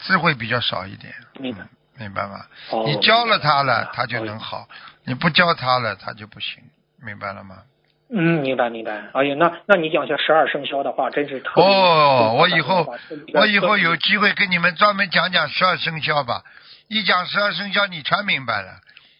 [0.00, 2.46] 智慧比较少一点，明白嗯明白吗？
[2.70, 4.68] 哦你教了他了，他就能好；
[5.04, 6.62] 你不教他了，他就不行，
[7.02, 7.62] 明白了吗？
[8.08, 8.92] 嗯，明白明白。
[9.14, 12.86] 哎呀，那那你讲一下十二生肖的话，真是特别哦，我以后
[13.34, 16.44] 我以后有机会跟你们专门讲讲十二生肖吧。
[16.88, 18.78] 一讲十二生肖，你全明白了。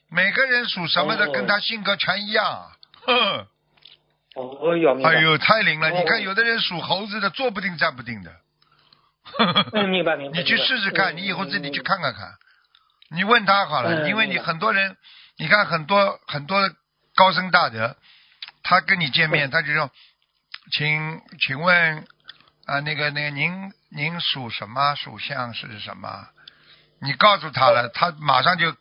[0.08, 2.70] 每个人属什么的，哦跟他性格全一样。
[3.02, 3.46] 哼，
[4.34, 4.72] 哦。
[5.04, 5.88] 哎呦，太灵了！
[5.90, 8.32] 哦你看，有的人属猴子的，坐不定站不定的。
[9.72, 10.38] 嗯，明白明白。
[10.38, 12.34] 你去试试看，嗯你以后自己去看看看。
[13.10, 14.96] 你问他好了，嗯因为你很多人，
[15.38, 16.70] 你看很多很多
[17.14, 17.96] 高僧大德，
[18.62, 19.90] 他跟你见面，嗯他就说，
[20.72, 22.04] 请请问
[22.66, 24.94] 啊，那个那个您您属什么？
[24.94, 26.28] 属相是什么？
[27.00, 28.74] 你告诉他了，他马上就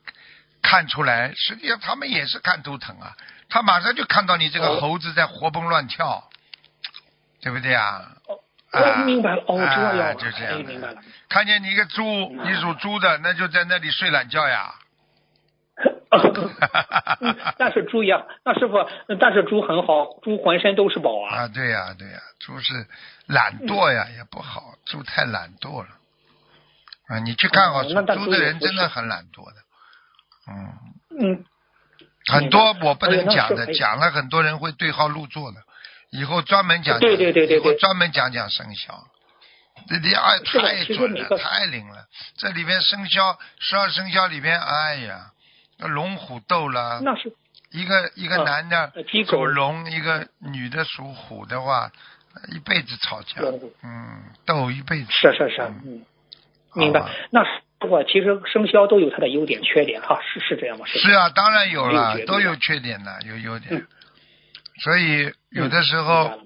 [0.65, 1.31] 看出来。
[1.35, 3.15] 实际上他们也是看图腾啊，
[3.49, 6.27] 他马上就看到你这个哦猴子在活蹦乱跳，
[7.41, 8.11] 对不对啊？
[8.27, 8.39] 哦
[8.71, 11.01] 啊明白了，哦，这啊样，哎，就这样的明白了。
[11.29, 14.73] 看见你一个猪，嗯你属猪的，那就在那里睡懒觉呀。
[17.21, 18.73] 嗯但是猪呀，那师傅，
[19.19, 21.35] 但是猪很好，猪浑身都是宝啊。
[21.35, 22.73] 啊，对呀、对呀、猪是
[23.27, 25.89] 懒惰呀，也不好，猪太懒惰了。
[27.07, 27.93] 啊，你去看好猪
[28.31, 29.64] 的人，真的很懒惰的。
[30.47, 30.73] 嗯，
[31.19, 31.45] 嗯，
[32.27, 35.57] 很多我不能讲的，讲了很多人会对号入座的。
[36.11, 39.05] 以后专门讲，对对对对以后专门讲讲生肖。
[39.89, 42.05] 这里哎，是的太准了，太灵了。
[42.37, 45.31] 这里边生肖十二生肖里边，哎呀，
[45.79, 47.33] 龙虎斗了，那是。
[47.71, 48.93] 一个一个嗯男的
[49.27, 51.91] 属龙，一个女的属虎的话，
[52.53, 53.41] 一辈子吵架，
[53.83, 55.11] 嗯，斗一辈子。
[55.11, 56.05] 是是是，嗯，
[56.75, 57.01] 明白。
[57.01, 57.09] 好
[57.79, 57.87] 吧。
[57.87, 60.85] 那我其实生肖都有它的优点缺点哈，是是这样吗？
[60.85, 63.75] 是啊，当然有了，都有缺点的，有优点。
[63.75, 63.87] 嗯
[64.77, 66.39] 所以有的时候了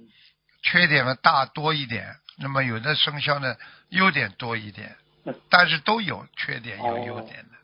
[0.61, 2.05] 缺点呢大多一点，
[2.39, 3.55] 那么有的生肖呢
[3.89, 7.57] 优点多一点嗯，但是都有缺点有哦优点的，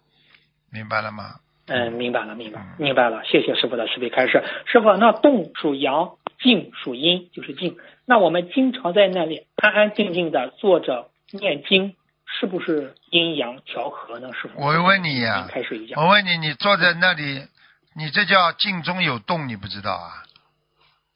[0.71, 1.36] 明白了吗？
[1.67, 3.23] 嗯，明白了，明白嗯，明白了。
[3.25, 4.43] 谢谢师傅的慈悲开示。
[4.65, 7.78] 师傅，那动属阳，静属阴，就是静。
[8.08, 11.95] 那我们经常在那里安安静静的坐着念经，
[12.39, 14.30] 是不是阴阳调和呢？
[14.34, 15.48] 师傅，我问你呀。
[15.95, 17.48] 我问你，你坐在那里，
[17.95, 20.24] 你这叫静中有动，你不知道啊？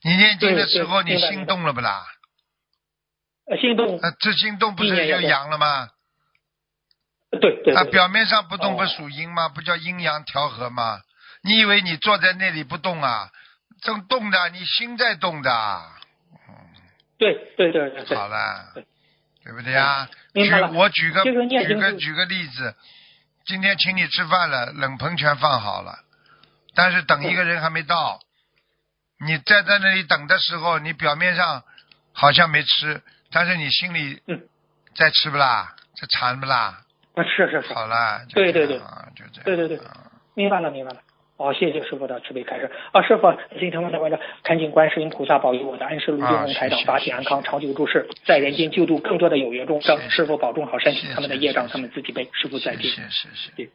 [0.01, 2.05] 你念经的时候，你心动了不啦？
[3.47, 5.89] 呃，心动，那这心动不是就阳了吗？
[7.31, 9.49] 啊，对对啊，表面上不动不哦属阴吗？
[9.49, 11.01] 不叫阴阳调和吗？
[11.43, 13.29] 你以为你坐在那里不动啊？
[13.81, 15.81] 正动的，你心在动的。
[17.17, 18.73] 对对对对对，好了
[19.49, 20.07] 对，不对啊？
[20.33, 21.33] 举我举个举
[21.75, 22.75] 个举个例子，
[23.45, 25.99] 今天请你吃饭了，冷盆全放好了，
[26.75, 28.19] 但是等一个人还没到，
[29.25, 31.63] 你站在那里等的时候，你表面上
[32.13, 34.41] 好像没吃，但是你心里嗯
[34.95, 35.75] 在吃不啦？
[35.99, 36.83] 在馋不啦？
[37.15, 39.43] 啊是是是，好了，就对对对啊，就这样。
[39.45, 41.01] 对对对啊明白了明白了。
[41.39, 43.01] 哦，谢谢师傅的慈悲开示啊！
[43.01, 52.29] 师傅，心疼的观众，恳请观世音菩萨保佑我的恩师卢金啊红台长法体安康，长久住世，在人间救度更多的有缘众生师傅保重好身体他们的业障他们自己背。
[52.33, 52.83] 师傅再见。
[52.83, 53.69] 谢谢谢谢。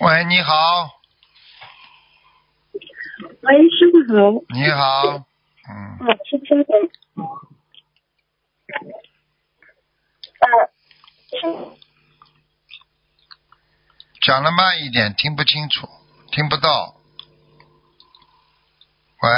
[0.00, 0.90] 喂，你好，
[3.42, 4.42] 喂，师傅好。
[4.52, 5.24] 你好，
[5.70, 6.90] 嗯，啊，是稍等。
[14.22, 15.88] 讲的慢一点，听不清楚，
[16.32, 16.94] 听不到。
[19.22, 19.30] 喂，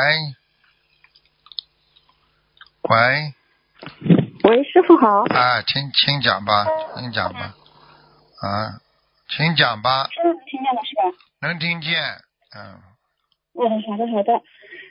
[2.83, 3.35] 喂，
[4.45, 5.25] 喂，师傅好。
[5.25, 7.55] 啊，请请讲吧，请讲吧，
[8.41, 8.81] 啊，
[9.29, 11.03] 请讲吧，是听见了是吧？
[11.41, 12.03] 能听见，
[12.55, 12.83] 嗯，
[13.55, 14.43] 嗯，好的好的。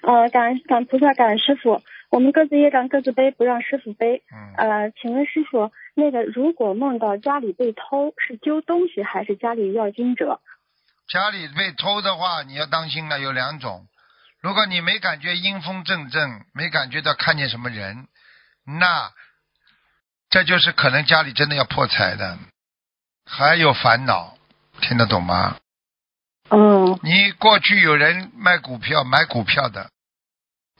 [0.01, 1.81] 呃，感恩感恩菩萨，感恩师傅。
[2.09, 4.23] 我们各自业障各自背，不让师傅背。
[4.31, 10.41] 嗯，呃，请问师傅，那个如果梦到家里被偷，是丢东西还是家里要经者？
[11.07, 13.87] 家里被偷的话，你要当心了，有两种。
[14.41, 18.07] 如果你没感觉阴风阵阵，没感觉到看见什么人，
[18.65, 19.11] 那
[20.29, 22.37] 这就是可能家里真的要破财的，
[23.25, 24.37] 还有烦恼，
[24.81, 25.57] 听得懂吗？
[26.49, 29.91] 嗯，你过去有人卖股票买股票的，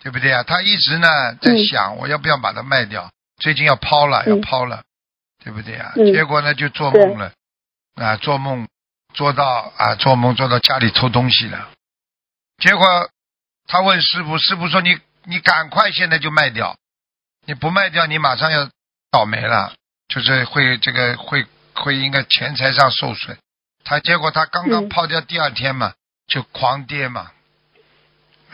[0.01, 0.43] 对不对啊？
[0.43, 1.07] 他一直呢
[1.41, 3.11] 在嗯想，我要不要把它卖掉？
[3.37, 4.83] 最近要抛了，要嗯抛了，
[5.43, 5.93] 对不对啊？
[5.95, 7.31] 嗯结果呢就做梦了，
[7.95, 8.67] 啊，做梦
[9.13, 11.69] 做到啊，做梦做到家里偷东西了。
[12.57, 13.09] 结果
[13.67, 16.77] 他问师傅，师傅说你你赶快现在就卖掉，
[17.45, 18.69] 你不卖掉你马上要
[19.11, 19.73] 倒霉了，
[20.07, 23.37] 就是会这个会会应该钱财上受损。
[23.83, 25.93] 他结果他刚刚嗯抛掉第二天嘛，
[26.27, 27.31] 就狂跌嘛，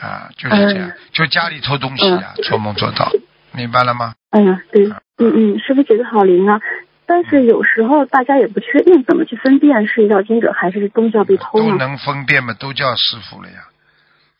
[0.00, 3.10] 啊，就是这样，嗯就家里偷东西啊，做梦做到，
[3.52, 4.14] 明白了吗？
[4.30, 4.86] 哎呀，对，
[5.18, 6.60] 嗯嗯，师傅觉得好灵啊。
[7.08, 11.70] 但是有时候大家也不确定怎么去分辨是要经者还是东西要被偷呢？
[11.70, 13.68] 都能分辨嘛，都叫师傅了呀。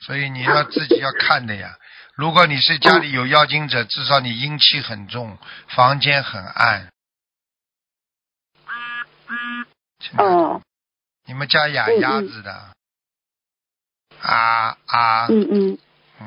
[0.00, 1.76] 所以你要自己要看的呀。
[2.16, 5.38] 如果你是家里有妖精者，至少你阴气很重，
[5.68, 6.88] 房间很暗。
[10.18, 10.60] 哦，
[11.26, 12.75] 你们家养鸭子的？
[14.22, 15.78] 啊啊，嗯嗯，
[16.20, 16.26] 嗯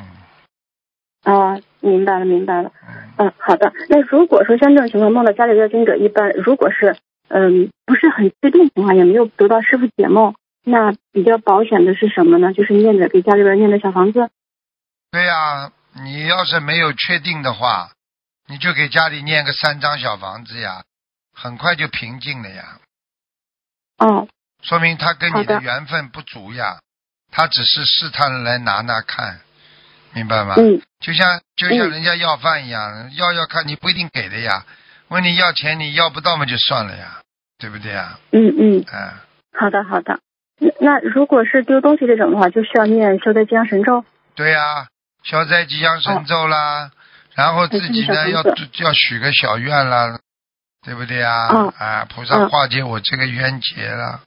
[1.24, 2.72] 啊，明白了明白了。
[2.88, 3.72] 嗯，嗯，好的。
[3.90, 12.54] 那如果说像这种情况梦到家里的经者，一般如果是嗯不是很确定情况，也没有得到师傅解梦，那比较保险的是什么呢？
[12.54, 14.30] 就是念着给家里边念的小房子。
[15.12, 15.72] 对呀、
[16.06, 17.92] 你要是没有确定的话，
[18.48, 20.84] 你就给家里念个三张小房子呀，
[21.34, 22.80] 很快就平静了呀。
[23.98, 24.28] 哦，
[24.62, 26.80] 说明他跟你的缘分不足呀，
[27.32, 29.40] 他只是试探来拿拿看，
[30.14, 30.56] 明白吗？
[30.58, 34.66] 嗯就像就像嗯人家要饭一样，要要看你不一定给的呀。
[35.08, 37.22] 问你要钱，你要不到嘛就算了呀，
[37.58, 38.20] 对不对呀？
[38.32, 39.14] 嗯嗯，哎，
[39.58, 40.20] 好的好的。
[40.60, 44.04] 那那如果是丢东西这种的话，就需要念消灾吉祥神咒。
[44.36, 44.88] 对呀，
[45.24, 46.92] 消灾吉祥神咒哦啦，
[47.34, 50.20] 然后自己呢要要许个小愿啦，
[50.86, 51.48] 对不对啊？
[51.54, 54.20] 嗯啊，菩萨嗯化解我这个冤结了。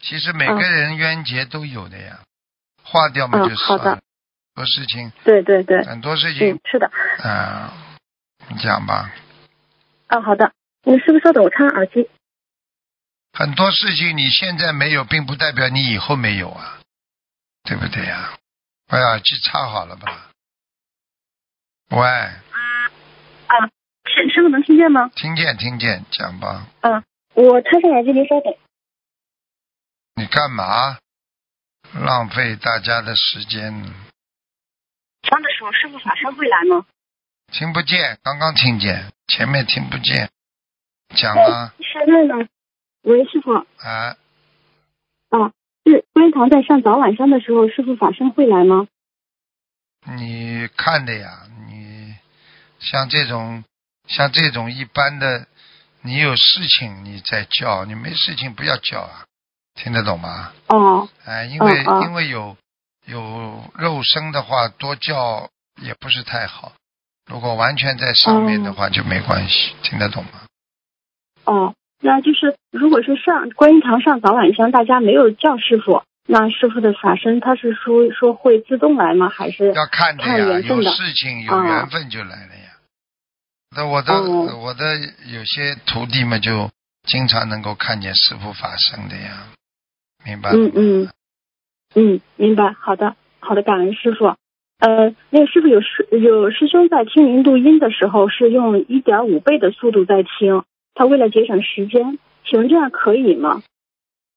[0.00, 2.20] 其实每个人冤结都有的呀，
[2.82, 4.00] 化掉嘛嗯就好的算了。
[4.56, 6.90] 很多事情，对对对，很多事情嗯，，是的，
[7.22, 7.72] 啊，
[8.48, 9.12] 你讲吧。
[10.08, 10.52] 啊，好的，
[10.84, 12.08] 嗯，师傅稍等，我插上耳机。
[13.32, 16.80] 很多事情你现在没有，并不代表你以后没有啊，
[17.62, 18.36] 对不对呀、
[18.88, 20.30] 把耳机插好了吧。
[21.90, 23.66] 喂，啊
[24.04, 25.10] 师师傅能听见吗？
[25.14, 26.66] 听见听见，讲吧。
[26.80, 28.52] 啊我插上耳机，您稍等。
[30.16, 30.98] 你干嘛？
[31.92, 33.72] 浪费大家的时间，
[35.22, 36.86] 上的时候，师傅法身会来吗？
[37.52, 40.30] 听不见，刚刚听见，前面听不见，
[41.16, 42.46] 讲啊现在呢？
[43.02, 44.16] 喂，师傅，啊，
[45.30, 45.52] 啊
[45.84, 48.86] 是观音堂在上早晚上的时候，师傅法身会来吗？
[50.16, 52.14] 你看的呀，你
[52.78, 53.64] 像这种
[54.06, 55.48] 像这种一般的，
[56.02, 59.26] 你有事情你再叫，你没事情不要叫啊，
[59.74, 60.52] 听得懂吗？
[60.68, 62.56] 哦，哎，因为、因为有
[63.06, 65.48] 有肉身的话，多叫
[65.80, 66.72] 也不是太好。
[67.30, 70.42] 如果完全在上面的话就没关系，听得懂吗？
[71.44, 79.28] 哦，那就是如果是上观音堂上早晚香，大家没有叫师傅，那师傅的法身他是说说会自动来吗？
[79.28, 82.70] 还是要看的看呀，有事情有嗯缘分就来了呀。
[83.74, 86.70] 那我的、哦我的有些徒弟们就
[87.04, 89.46] 经常能够看见师傅法身的呀，
[90.24, 90.50] 明白？
[90.50, 91.08] 嗯嗯
[91.94, 92.74] 嗯，明白。
[92.78, 94.34] 好的，好的，感恩师傅。
[94.78, 100.64] 呃，那个师傅有师有师兄在听您录音的时候是用一点五倍的速度在听，
[100.94, 103.62] 他为了节省时间，请问这样可以吗？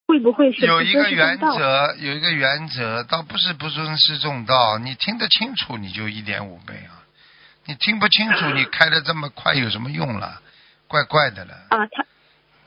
[0.05, 1.37] 会不会是有一个原？
[1.37, 7.07] 则，有一个原则，倒不是不尊师重道，你听得清楚你就一点五倍啊，
[7.65, 10.41] 你听不清楚你开的这么快有什么用了？
[10.89, 11.53] 怪怪的了。
[11.69, 12.05] 啊，他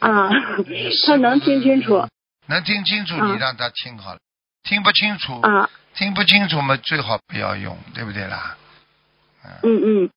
[0.08, 0.30] 啊，
[1.06, 2.06] 他能听清楚
[2.46, 3.34] 能听清楚，嗯。
[3.34, 4.20] 你让他听好了。
[4.62, 8.56] 听不清楚，啊，听不清楚嘛，最好不要用，对不对啦？
[9.62, 10.06] 嗯。
[10.06, 10.10] 嗯，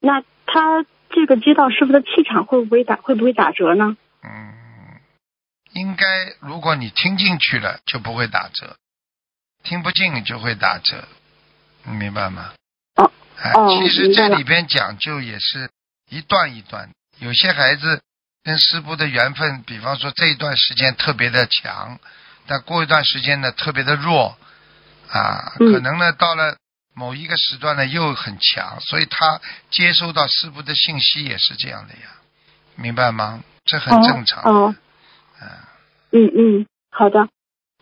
[0.00, 3.96] 那他这个接到师傅的气场会不会打会不会打折呢？
[4.22, 5.00] 嗯，
[5.72, 6.06] 应该
[6.40, 8.76] 如果你听进去了，就不会打折；
[9.64, 11.08] 听不进就会打折，
[11.84, 12.52] 你明白吗？
[12.96, 13.10] 哦
[13.42, 15.70] 哎，哦其实这里边讲究也是
[16.08, 18.02] 一段一段，有些孩子
[18.42, 21.98] 跟师傅的缘分，比方说这一段时间特别的强，
[22.46, 24.36] 但过一段时间呢特别的弱，
[25.10, 26.56] 啊，嗯可能呢到了
[26.94, 32.08] 某一个时段呢又很强，所以他接收到师傅的信息也是这样的呀，
[32.76, 33.40] 明白吗？
[33.64, 34.42] 这很正常。
[34.44, 34.74] 哦，
[36.10, 37.28] 嗯嗯嗯，好的。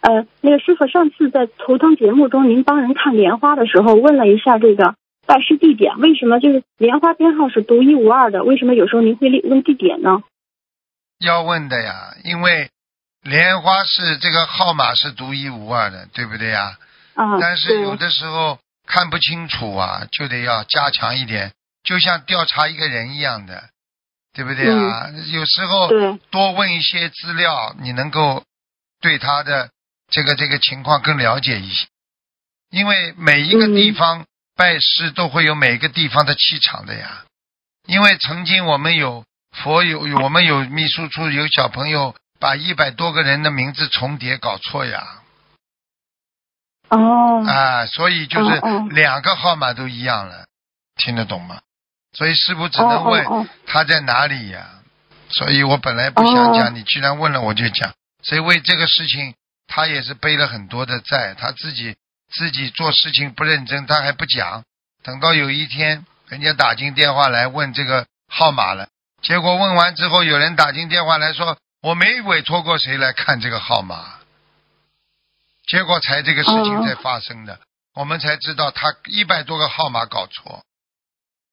[0.01, 4.95] 呃，那个师傅，上次在图腾节目中，您帮人看莲花的时候，问了一下这个
[5.27, 8.45] 拜师地点，为什么就是莲花编号是独一无二的？
[8.45, 10.23] 为什么有时候您会问地点呢？
[11.19, 12.71] 要问的呀，因为
[13.23, 16.79] 莲花是这个号码是独一无二的，对不对呀？
[17.15, 21.53] 嗯，但是有的时候看不清楚啊，就得要加强一点，
[21.83, 23.71] 就像调查一个人一样的，
[24.33, 25.11] 对不对啊？
[25.33, 25.91] 有时候
[26.31, 28.45] 多问一些资料，你能够
[29.01, 29.71] 对他的
[30.11, 31.87] 这个这个情况更了解一些。
[32.71, 37.25] 因为每一个嗯地方拜师都会有每个地方的气场的呀。
[37.87, 39.25] 因为曾经我们有
[39.63, 45.23] 佛有有我们有秘书处有小朋友把一百多个人的名字重叠搞错呀。
[46.91, 50.47] 哦，啊，所以就是两个号码都一样了，
[50.97, 51.61] 听得懂吗？
[52.17, 54.81] 所以师傅只哦能问他在哪里呀、
[55.29, 57.93] 所以我本来不想讲，哦你居然问了，我就讲。
[58.23, 59.35] 所以为这个事情，
[59.67, 61.97] 他也是背了很多的债，他自己
[62.33, 64.65] 自己做事情不认真，他还不讲。
[65.03, 68.89] 等到有一天，人家打进电话来问这个号码了，
[69.23, 74.21] 结果问完之后，有人打进电话来说，我没委托过谁来看这个号码，
[75.67, 77.59] 结果才这个事情哦才发生的，
[77.95, 80.63] 我们才知道他一百多个号码搞错，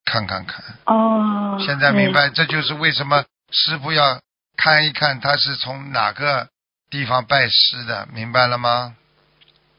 [0.06, 0.64] 看看看。
[0.86, 4.20] 哦，现在明白，这就是为什么师傅要
[4.56, 6.48] 看一看他是从哪个
[6.90, 8.96] 地方拜师的，明白了吗？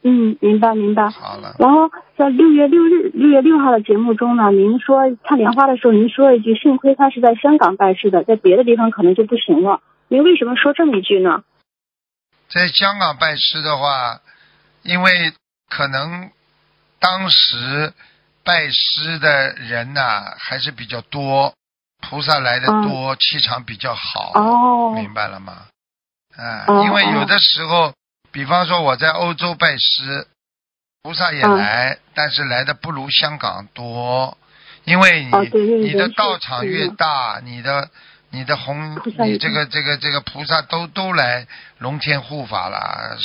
[0.03, 1.09] 嗯，明白明白。
[1.09, 11.43] 好了，然后在六月六日六月六号的节目中呢，您说看莲花的时候，您说了一句：“幸亏他是在香港拜师的，在别的地方可能就不行了。”您为什么说这么一句呢？
[12.49, 14.19] 在香港拜师的话，
[14.81, 15.11] 因为
[15.69, 16.31] 可能
[16.99, 17.93] 当时
[18.43, 21.53] 拜师的人呐、还是比较多，
[22.01, 24.31] 菩萨来的多，气场比较好。
[24.33, 25.67] 哦，明白了吗？
[26.35, 27.93] 啊、哦因为有的时候，
[28.31, 30.25] 比方说我在欧洲拜师，
[31.07, 34.37] 菩萨也嗯来，但是来的不如香港多，
[34.83, 37.87] 因为你、你的道场越大，你的
[38.29, 41.47] 你的红你这个这个这个菩萨都都来
[41.77, 43.15] 龙天护法了，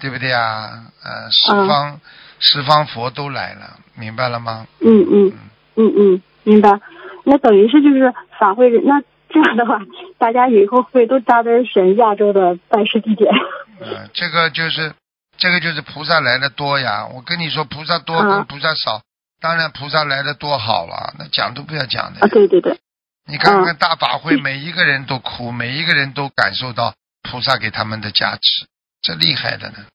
[0.00, 0.70] 对不对啊？
[1.04, 2.00] 呃，十嗯方、
[2.40, 4.66] 十方佛都来了，明白了吗？
[4.80, 5.32] 嗯嗯
[5.76, 6.80] 嗯嗯，明白。
[7.22, 9.78] 那等于是就是法会人，那这样的话，
[10.18, 13.32] 大家以后会都扎堆选亚洲的拜师地点。
[13.80, 14.92] 嗯，这个就是
[15.40, 17.06] 这个就是菩萨来的多呀。
[17.06, 19.02] 我跟你说，菩萨多啊跟菩萨少，
[19.40, 22.28] 当然菩萨来的多好了，那讲都不要讲的啊，。
[22.28, 22.78] 对对对，
[23.26, 28.66] 你看看嗯大法会，每一个人都哭，每一个人都感受到菩萨给他们的加持，
[29.02, 29.86] 这厉害的呢。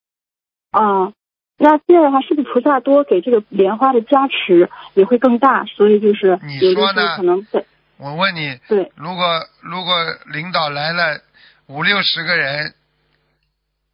[0.72, 1.14] 啊，
[1.58, 5.64] 那这样的话，是不是菩萨多给这个莲花的加持也会更大？
[5.66, 7.66] 所以就是你说呢候可能对
[7.98, 9.96] 我问你，对如果如果
[10.34, 11.22] 领导来了
[11.68, 12.74] 五六十个人，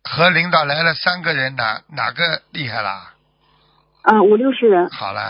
[0.04, 3.14] 和领导来了三个人，哪哪个厉害啦？
[4.02, 5.22] 啊，五六十人好了，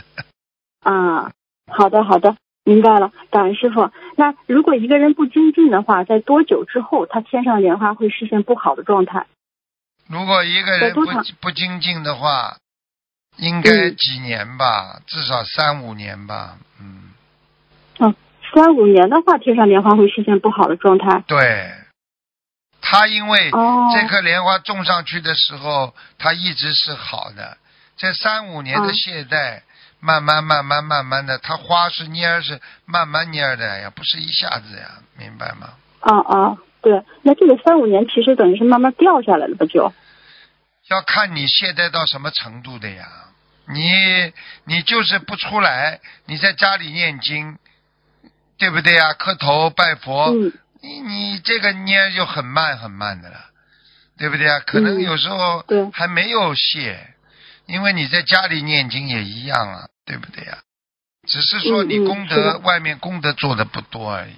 [0.82, 1.32] 啊。
[1.66, 3.90] 好的好的，明白了，感恩师傅。
[4.16, 9.26] 那如果一个人不精进的话，在多久之后，他天上莲花会实现不好的状态？
[10.06, 11.00] 如果一个人不
[11.40, 12.58] 不精进的话，
[13.38, 16.58] 应该嗯几年吧，至少三五年吧。
[16.78, 18.14] 嗯，
[18.54, 21.24] 三五年的话，天上莲花会实现不好的状态。
[21.26, 21.72] 对。
[22.94, 27.58] 他因为哦，这颗莲花种上去的时候，它一直是好的。
[27.96, 29.62] 这三五年的嗯懈怠，
[30.00, 35.74] 慢慢慢慢慢慢的，它花是蔫儿是慢慢蔫儿的呀，不是一下子呀，明白吗？
[36.00, 39.66] 啊啊，对，那这个三五年其实等于是慢慢掉下来了吧？
[39.66, 39.92] 就
[40.88, 43.06] 要看你懈怠到什么程度的呀。
[43.66, 43.90] 你
[44.64, 47.58] 你就是不出来，你在家里念经，
[48.58, 49.14] 对不对呀？
[49.14, 50.52] 磕头拜佛，嗯
[50.84, 53.36] 你你这个念就很慢很慢的了，
[54.18, 54.60] 对不对啊？
[54.60, 56.98] 可能嗯有时候对还没有谢，
[57.66, 60.58] 因为你在家里念经也一样啊，对不对呀？
[61.26, 64.34] 只是说你功德外面功德做的不多而已，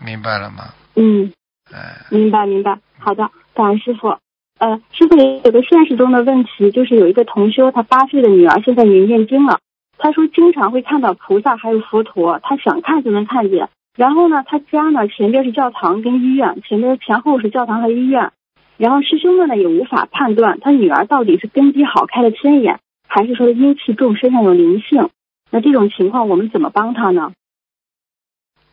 [0.00, 0.74] 明白了吗？
[0.94, 1.32] 嗯，
[1.72, 2.78] 哎，明白明白。
[3.00, 4.16] 好的，感恩师傅。
[4.60, 9.58] 呃，师傅有个现实中的问题，就是有一个同修，他八岁的女儿现在也念经了。
[9.98, 13.68] 他说经常会看到菩萨还有佛陀，他想看就能看见。
[14.00, 18.32] 然后呢，他家呢前边是教堂跟医院，前边前后是教堂和医院。
[18.78, 25.10] 然后师兄们呢也无法判断他女儿到底是根基好开了天眼，还是说阴气重身上有灵性。
[25.50, 27.32] 那这种情况我们怎么帮他呢？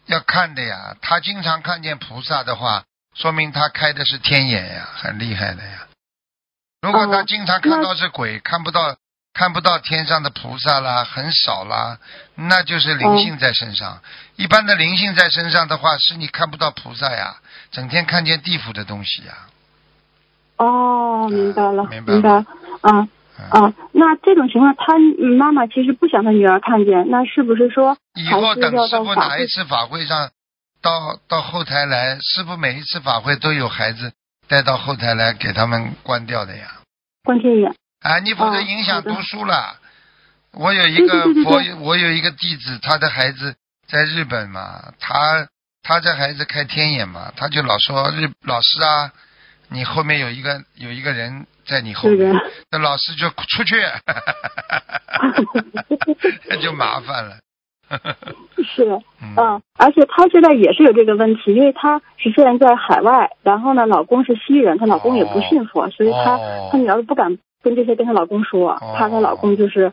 [0.05, 0.95] 要看的呀。
[1.01, 5.87] 他经常看见菩萨的话，说明他开的是天眼呀，很厉害的呀。
[6.81, 8.95] 如果他哦经常看到是鬼，看不到
[9.37, 11.99] 看不到天上的菩萨啦，很少啦，
[12.33, 13.99] 那就是灵性在身上。
[14.35, 17.35] 一般的灵性在身上的话，是你看不到菩萨呀，
[17.69, 19.33] 整天看见地府的东西呀。
[20.57, 22.45] 哦，明白了，明白明白了
[22.81, 23.07] 啊。
[23.39, 28.97] 嗯啊，那这种情况，他嗯妈妈其实不想他女儿看见，那是不是说以后等师？
[28.97, 30.31] 傅哪一次法会上，
[30.81, 34.13] 到到后台来，师傅每一次法会都有孩子
[34.47, 36.79] 带到后台来给他们关掉的呀。
[37.23, 37.75] 关天眼？
[38.07, 39.75] 啊，你否则哦影响读书了。
[40.53, 43.53] 我有一个对对对佛，我有一个弟子，他的孩子
[43.85, 45.45] 在日本嘛，他
[45.83, 49.11] 他这孩子开天眼嘛，他就老说日老师啊，
[49.67, 52.33] 你后面有一个有一个人在你后面
[52.71, 53.75] 那老师就出去，
[56.47, 57.35] 那就麻烦了。
[58.75, 58.83] 是，
[59.21, 59.33] 嗯。
[59.37, 66.69] 嗯，而且她现在也是有这个问题，因为她是虽然在海外，然后呢，老公是西人，她老公也不信佛，所以她哦。
[66.71, 67.37] 她女儿不敢
[67.67, 69.91] 跟这些跟她老公说，哦怕她老公就是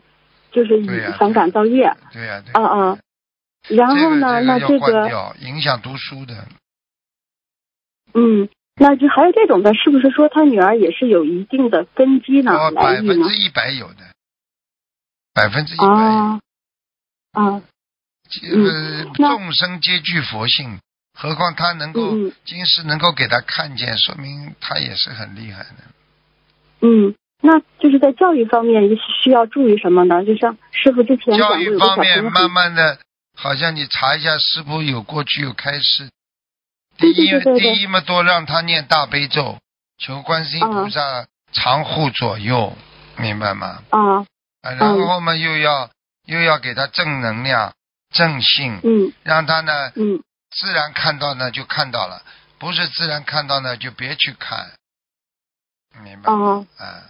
[0.53, 0.87] 就是以
[1.19, 2.99] 反感造业，对呀、对啊啊。
[3.67, 6.47] 然后呢，那这个影响读书的。
[8.13, 12.71] 嗯，那就还有这种的，是不是说她女儿也是有一定的根基呢？
[12.71, 13.35] 百分之？
[13.35, 14.05] 一百有的，
[15.33, 15.85] 百分之一百。
[15.85, 16.39] 啊
[17.33, 20.79] 啊，呃，那众生皆具佛性，
[21.13, 22.15] 何况他能够
[22.45, 25.83] 今世能够给他看见，说明他也是很厉害的。
[26.81, 27.15] 嗯，
[27.45, 28.83] 那就是在教育方面
[29.23, 30.25] 需要注意什么呢？
[30.25, 32.97] 就像师傅之前讲教育方面，慢慢的，
[33.37, 36.09] 好像你查一下，师傅有过去有开示。
[36.97, 39.59] 第一，对对对对对第一嘛，多让他念大悲咒，
[39.97, 42.73] 求观世音菩萨常护左右，
[43.17, 43.83] 明白吗？
[43.89, 44.19] 啊，
[44.61, 45.89] 啊，然后嘛，又要
[46.25, 47.73] 又要给他正能量、
[48.13, 52.23] 正性，嗯让他呢嗯自然看到呢就看到了，
[52.57, 54.71] 不是自然看到呢就别去看，
[56.01, 56.65] 明白吗？
[56.77, 57.03] 啊啊，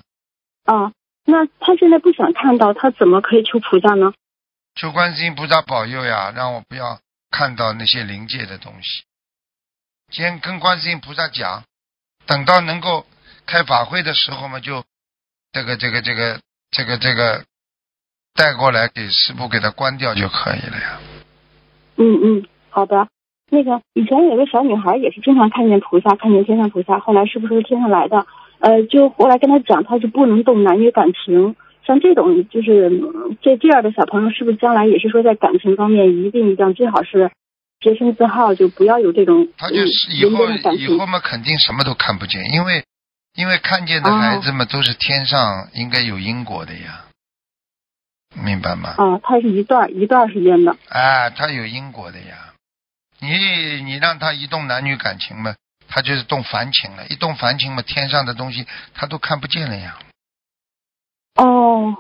[0.66, 0.92] 啊，
[1.26, 4.14] 那他现在不想看到，他怎么可以求菩萨呢？
[4.76, 7.00] 求观世音菩萨保佑呀，让我不要
[7.32, 9.04] 看到那些灵界的东西。
[10.12, 11.64] 先跟观世音菩萨讲，
[12.26, 13.06] 等到能够
[13.46, 14.84] 开法会的时候嘛，就
[15.52, 16.40] 这个这个这个
[16.72, 17.46] 这个这个
[18.34, 21.00] 带过来给师傅给他关掉就可以了呀。
[21.98, 23.08] 嗯嗯，好的。
[23.50, 28.26] 那个以前有个小女孩也是经常看见菩萨，看见天上菩萨，后来是不是天上来的，
[28.66, 31.56] 呃，就后来跟他讲，他就不能动男女感情。
[31.86, 37.30] 像这种就是嗯这这样的小朋友，是不是将来也是说在感情方面一定要最好是
[37.80, 42.84] 洁身自好，就不要有这种他就是以后以后嘛，肯定什么都看不见，因为
[43.36, 47.06] 因为看见的孩子们都是天上应该有因果的呀，
[48.44, 48.96] 明白吗？
[48.98, 50.76] 啊，他是一段一段时间的。
[50.90, 52.54] 哎，他有因果的呀。
[53.22, 53.30] 你
[53.84, 55.54] 你让他一动男女感情嘛，
[55.96, 57.08] 他就是动凡情了。
[57.08, 59.98] 一动凡情嘛，天上的东西他都看不见了呀。
[61.36, 61.96] 哦，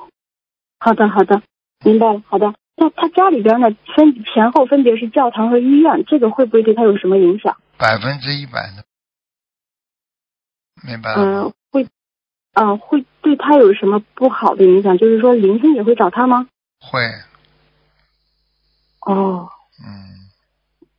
[0.77, 1.41] 好的好的，
[1.85, 2.21] 明白了。
[2.27, 7.55] 好的，那他家里边呢分前后分别是教堂和医院，这个会不会对他有什么影响？
[7.77, 8.83] 百分之一百的，
[10.85, 11.41] 明白了吗？
[11.45, 11.87] 嗯、会，
[12.51, 14.97] 啊、会对他有什么不好的影响？
[14.97, 16.49] 就是说灵性也会找他吗？
[16.81, 16.99] 会，
[18.99, 19.49] 哦，
[19.85, 20.29] 嗯，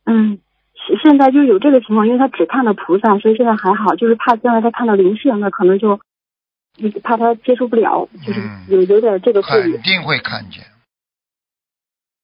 [0.05, 0.39] 嗯，
[0.87, 5.99] 现现在就有这个情况，因为他只看到菩萨，所以现在还好，就是怕将来他看到灵性，那可能就
[6.77, 9.81] 就怕他接受不了，就是嗯有有点这个顾虑肯。
[9.81, 10.63] 定会看见。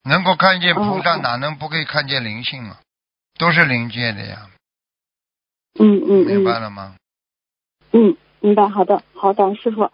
[0.05, 2.79] 能够看见菩萨，哦哪能不可以看见灵性啊？
[3.39, 4.47] 都是灵界的呀，
[5.79, 6.95] 嗯嗯明白嗯了吗？
[7.91, 8.67] 嗯，明白。
[8.67, 9.89] 好的，好的，师傅。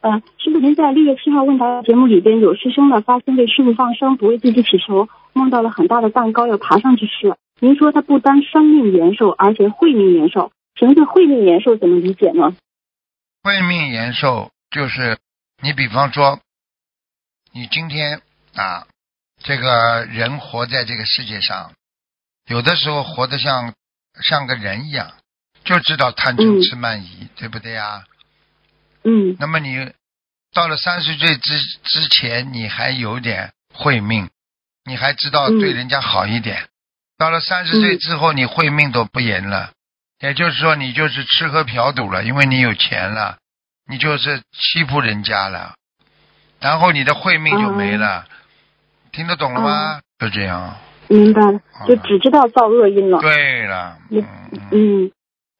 [0.00, 7.34] 呃，师傅，您在六月七号问答节目里边有师兄呢发心为师傅放生，不为自己祈求，梦到了很大的蛋糕要爬上去吃。
[7.60, 12.54] 您说他不单生命延寿，而且慧命延寿，什么叫慧命延寿怎么理解呢？
[13.42, 15.18] 慧命延寿就是
[15.62, 16.40] 你比方说，
[17.52, 18.20] 你今天
[18.54, 18.86] 啊，
[19.38, 21.72] 这个人活在这个世界上，
[22.48, 23.72] 有的时候活得像
[24.22, 25.12] 像个人一样，
[25.64, 28.04] 就知道贪嗔嗯痴慢疑，对不对呀？
[29.04, 29.92] 嗯那么你
[30.52, 34.28] 到了三十岁之之前，你还有点慧命，
[34.84, 36.68] 你还知道嗯对人家好一点。
[37.16, 39.70] 到了三十岁嗯之后，你会命都不严了，
[40.20, 43.38] 也就是说，你就是吃喝嫖赌了，因为你有钱了，
[43.88, 45.74] 你就是欺负人家了，
[46.60, 48.26] 然后你的会命就没了。
[49.12, 50.00] 听得懂了吗？
[50.18, 50.76] 就这样。
[51.08, 53.18] 明白了，就只知道造恶因了。
[53.20, 55.12] 对了，嗯嗯，嗯，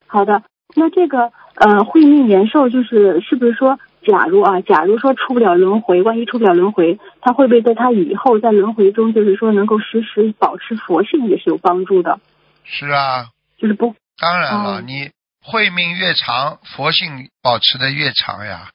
[0.09, 0.42] 好的。
[0.74, 12.20] 那这个呃，慧命延寿就是是不是说，假如啊，假如说出不了轮回，万一出不了轮回，他会不会在他以后在轮回中，就是说能够时时保持佛性，也是有帮助的？
[12.64, 13.28] 是啊，
[13.59, 15.11] 就是不，当然了，哦你
[15.42, 18.70] 慧命越长，佛性保持的越长呀。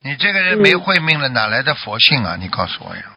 [0.00, 2.36] 你这个人没嗯慧命了，哪来的佛性啊？
[2.36, 3.14] 你告诉我呀，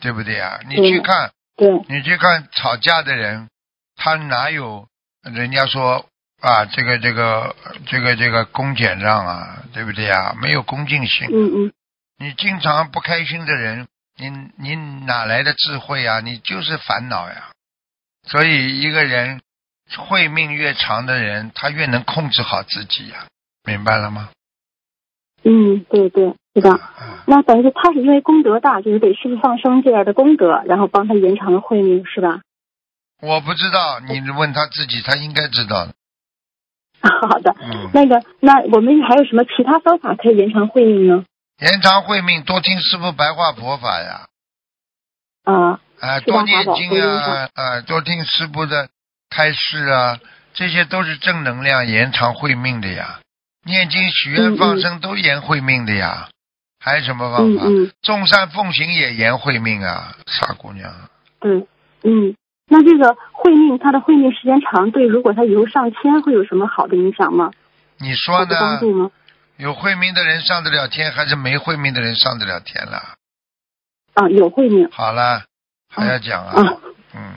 [0.00, 0.60] 对不对呀？
[0.68, 3.48] 你去看，对，你去看吵架的人，
[3.96, 4.86] 他哪有
[5.22, 6.06] 人家说
[6.42, 7.54] 啊，这个这个
[7.86, 10.34] 这个这个恭俭让啊，对不对呀？
[10.42, 11.28] 没有恭敬心。
[11.30, 11.72] 嗯嗯
[12.18, 13.86] 你经常不开心的人，
[14.18, 14.28] 你
[14.58, 14.74] 你
[15.06, 16.18] 哪来的智慧啊？
[16.18, 17.50] 你就是烦恼呀。
[18.26, 19.40] 所以一个人
[19.96, 23.26] 慧命越长的人，他越能控制好自己呀，
[23.64, 24.30] 明白了吗？
[25.44, 26.70] 嗯，对对，是的。
[26.70, 32.40] 嗯，那等于是他是因为功德大，就是给师傅放生这样的功德，然后帮他延长了慧命，是吧？
[33.20, 35.94] 我不知道，你问他自己，他应该知道的。
[37.28, 37.54] 好的。
[37.60, 41.24] 嗯，那个，那我们还有什么其他方法可以延长慧命呢？
[41.60, 44.26] 延长慧命，多听师傅白话佛法呀，
[45.44, 48.88] 啊，啊，多念经啊，啊，多听师傅的
[49.30, 50.18] 开示啊，
[50.54, 53.20] 这些都是正能量延长慧命的呀。
[53.64, 56.28] 念经、许愿、嗯嗯放生都延慧命的呀，
[56.80, 57.62] 还有什么方法？
[57.64, 60.92] 嗯嗯，众善奉行也延慧命啊，傻姑娘。
[61.38, 61.64] 对，
[62.02, 62.34] 嗯，
[62.68, 67.50] 那这个会命，他的会命时间长，对，如果他以后上天会有什么好的影响吗？
[67.98, 68.78] 你说呢？
[68.80, 69.10] 助吗？
[69.58, 72.98] 有会命的人上得了天，还是没会命的人上得了天了？
[74.14, 75.44] 啊，有会命好了，
[75.88, 76.62] 还要讲啊？
[76.62, 76.76] 啊
[77.14, 77.34] 嗯，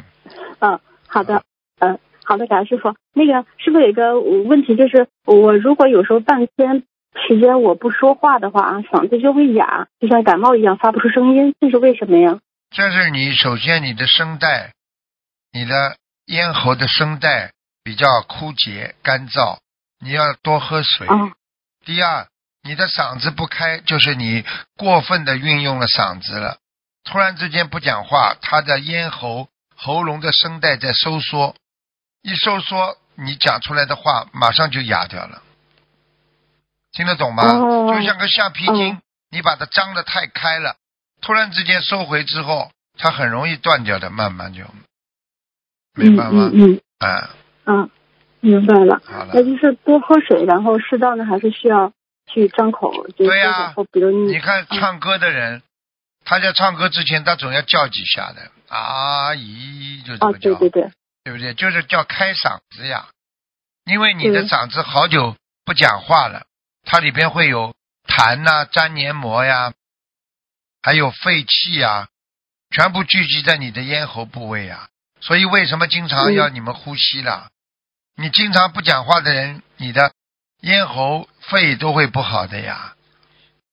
[0.59, 1.43] 啊，好的，
[1.79, 2.95] 呃，好的，感恩师傅。
[3.13, 6.83] 那个师傅有一个问题，就是我如果有时候半天
[7.27, 12.39] 时间我不说话的话啊，嗓子就会哑，就像感冒一样发不出声音，这是为什么呀？
[12.71, 14.73] 这是你首先你的声带，
[15.55, 15.95] 你的
[16.25, 19.59] 咽喉的声带比较枯竭干燥，
[20.01, 21.07] 你要多喝水。
[21.07, 21.31] 啊，
[21.85, 22.27] 第二，
[22.61, 24.43] 你的嗓子不开，就是你
[24.75, 26.57] 过分的运用了嗓子了。
[27.05, 29.47] 突然之间不讲话，他的咽喉、
[29.77, 31.55] 喉咙的声带在收缩，
[32.21, 35.41] 一收缩，你讲出来的话马上就哑掉了。
[36.91, 37.43] 听得懂吗？
[37.43, 40.75] 哦就像个橡皮筋，嗯你把它张得太开了，
[41.21, 44.65] 突然之间收回之后，它很容易断掉的，慢慢就，
[45.95, 46.49] 明白吗？
[46.53, 46.81] 嗯嗯。
[46.99, 47.29] 啊，
[47.65, 47.89] 嗯啊，
[48.39, 49.01] 明白了。
[49.05, 49.31] 好了。
[49.33, 51.91] 那，就是多喝水，然后适当的还是需要
[52.31, 53.73] 去张口，就对呀。
[53.91, 55.61] 比如你你看唱歌的人，
[56.23, 60.91] 他在唱歌之前，他总要叫几下的，阿姨就这哦么，叫，对对对，
[61.23, 61.53] 对不对？
[61.53, 63.07] 就是叫开嗓子呀，
[63.85, 65.35] 因为你的嗓子好久
[65.65, 66.45] 不讲话了，
[66.83, 67.73] 它里边会有
[68.07, 69.73] 痰呐、粘黏膜呀，
[70.81, 72.07] 还有废气呀，
[72.71, 74.89] 全部聚集在你的咽喉部位呀。
[75.25, 77.47] 所以为什么经常嗯要你们呼吸了？
[78.15, 80.11] 你经常不讲话的人，你的
[80.61, 82.93] 咽喉、肺都会不好的呀。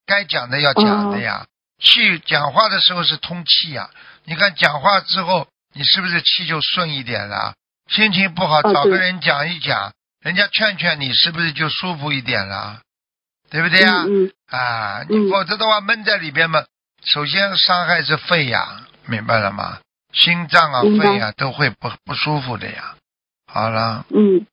[0.07, 1.45] 该讲的要讲的呀，
[1.79, 3.91] 气讲话的时候是通气呀。
[4.25, 7.55] 你看讲话之后，你是不是气就顺一点了？
[7.89, 9.93] 心情不好，找个人讲一讲，
[10.23, 12.81] 人家劝劝你，是不是就舒服一点了？
[13.51, 13.93] 对不对呀？
[14.47, 16.65] 啊，你嗯否则的话闷在里边嘛，
[17.05, 19.81] 首先伤害是肺呀，明白了吗？
[20.13, 22.97] 心脏啊、肺啊都会不不舒服的呀。
[23.47, 24.47] 好了，嗯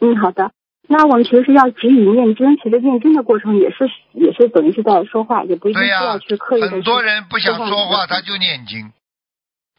[0.00, 0.52] 嗯，好的。
[0.88, 8.92] 那我们其实是要给予念经，其实念经的过程也是也是等于是在说话，也不一定对呀、是要去刻意的很多人不想说话，他就念经，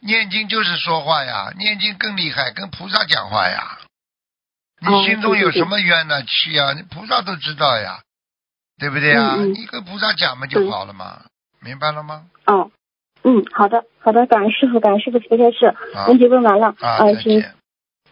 [0.01, 3.79] 念经就是说话呀，念经更厉害，跟菩萨讲话呀。
[4.79, 6.23] 你哦心中有什么冤呢？
[6.23, 7.99] 气呀，你菩萨都知道呀，
[8.79, 9.35] 对不对呀？
[9.37, 11.21] 嗯嗯你跟菩萨讲嘛就好了嘛，
[11.61, 12.25] 明白了吗？
[12.47, 12.71] 哦，
[13.23, 15.73] 嗯，好的好的，感恩师傅，感恩师傅慈悲开示，
[16.07, 17.43] 问题问完了，啊，呃，请。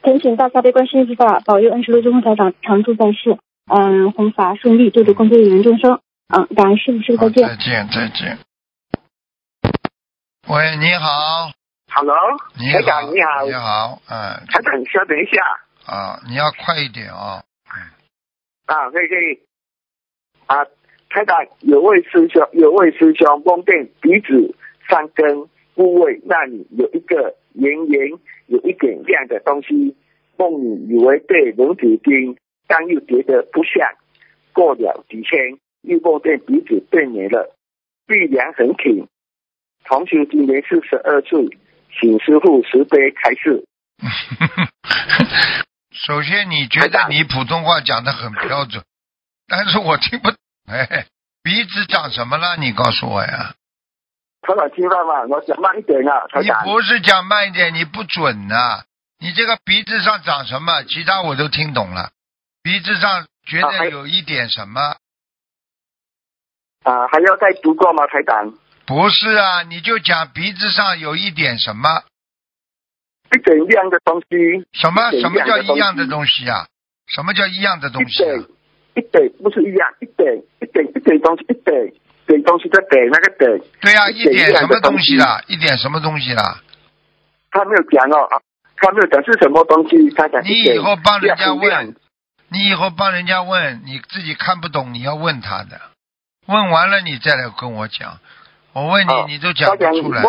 [0.03, 3.37] 恳请大家悲观世音菩萨保佑恩师卢中红台长常驻在世，
[3.71, 6.01] 嗯，弘法顺利，救度更多有缘众生。
[6.27, 7.47] 嗯，感恩师傅，师傅再见。
[7.49, 8.39] 再见，再见。
[10.47, 11.51] 喂，你好
[11.93, 12.15] ，Hello，
[12.57, 15.39] 你台长好，你好，你好，嗯，台长，稍等一下
[15.85, 17.43] 啊，你要快一点啊，
[18.65, 19.39] 啊，可以可以
[20.47, 20.65] 啊，
[21.11, 24.55] 台长有位师兄有位师兄梦见鼻子
[24.91, 29.95] 上根部位那里有一个圆圆有一点亮的东西，
[30.37, 32.35] 梦里以为被蚊子叮，
[32.67, 33.95] 但又觉得不像。
[34.51, 37.55] 过了几天，又梦见鼻子变没了，
[38.05, 39.07] 鼻梁很挺。
[39.85, 41.57] 同学今年四十二岁，
[41.97, 43.63] 请师傅慈悲开示。
[45.93, 48.83] 首先，你觉得你普通话讲的很标准，
[49.47, 50.29] 但是我听不。
[50.69, 51.05] 哎，
[51.43, 52.57] 鼻子长什么了？
[52.57, 53.55] 你告诉我呀。
[54.41, 55.21] 台长听到吗？
[55.29, 56.71] 我讲慢一点啊，你。
[56.71, 58.83] 不是讲慢一点，你不准呐、
[59.19, 60.83] 你这个鼻子上长什么？
[60.83, 62.11] 其他我都听懂了。
[62.63, 64.97] 鼻子上觉得有一点什么？
[66.83, 68.53] 啊，还要再读过吗，台长？
[68.87, 72.03] 不是啊，你就讲鼻子上有一点什么？
[73.33, 75.11] 一点亮的东西，什么？
[75.11, 76.67] 什么叫一样的东西啊？
[77.07, 78.41] 什么叫一样的东西啊点？
[78.95, 81.93] 一点不是一样，一点一点一点东西，一点
[82.27, 85.41] 点东西的点那个点，对呀、一一点点什么东西啦？
[85.47, 86.59] 一点什么东西啦？
[87.51, 88.39] 他没有讲哦，啊
[88.77, 91.95] 他没有讲是什么东西，他讲你以后帮人家问，
[92.49, 95.81] 你以后帮人家问，你自己看不懂，你要问他的，
[96.47, 98.19] 问完了你再来跟我讲。
[98.73, 100.23] 我问你，哦你都讲不出来。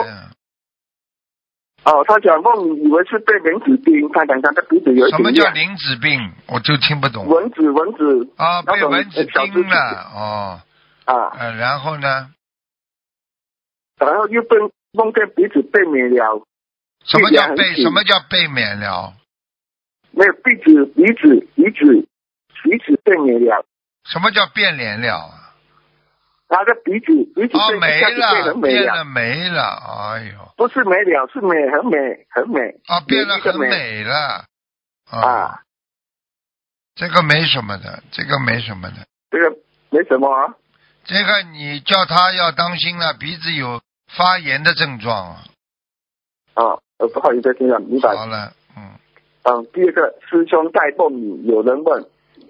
[1.84, 6.32] 哦，他讲梦以为是被蚊子叮，他讲他的鼻子有一什么，叫灵子病？
[6.46, 7.26] 我就听不懂。
[7.26, 10.60] 蚊子蚊子啊，那种被蚊子叮了哦，
[11.04, 12.32] 啊，呃，然后呢？
[13.98, 14.56] 然后又被
[14.92, 16.46] 梦见鼻子被免了，
[17.04, 17.74] 什么叫被？
[17.82, 19.14] 什么叫被免了？
[20.10, 22.08] 没有鼻子鼻子鼻子
[22.62, 23.64] 鼻子被免了。
[24.04, 25.16] 什么叫变脸了？
[25.16, 25.38] 啊？
[26.48, 29.62] 他的鼻子鼻子哦，没了，变了没了，
[30.12, 32.60] 哎呦，不是没了，是美很美很美。
[32.86, 34.04] 啊，变了很美。
[34.04, 34.44] 了，
[35.10, 35.62] 啊，啊，
[36.94, 39.56] 这个没什么的，这个没什么的，这个
[39.88, 40.54] 没什么啊
[41.04, 43.80] 这个你叫他要当心了，鼻子有
[44.16, 45.44] 发炎的症状啊。
[46.54, 48.14] 啊，呃不好意思，听了明白。
[48.14, 48.92] 好了，嗯，
[49.42, 52.04] 嗯，第二个师兄带梦里有人问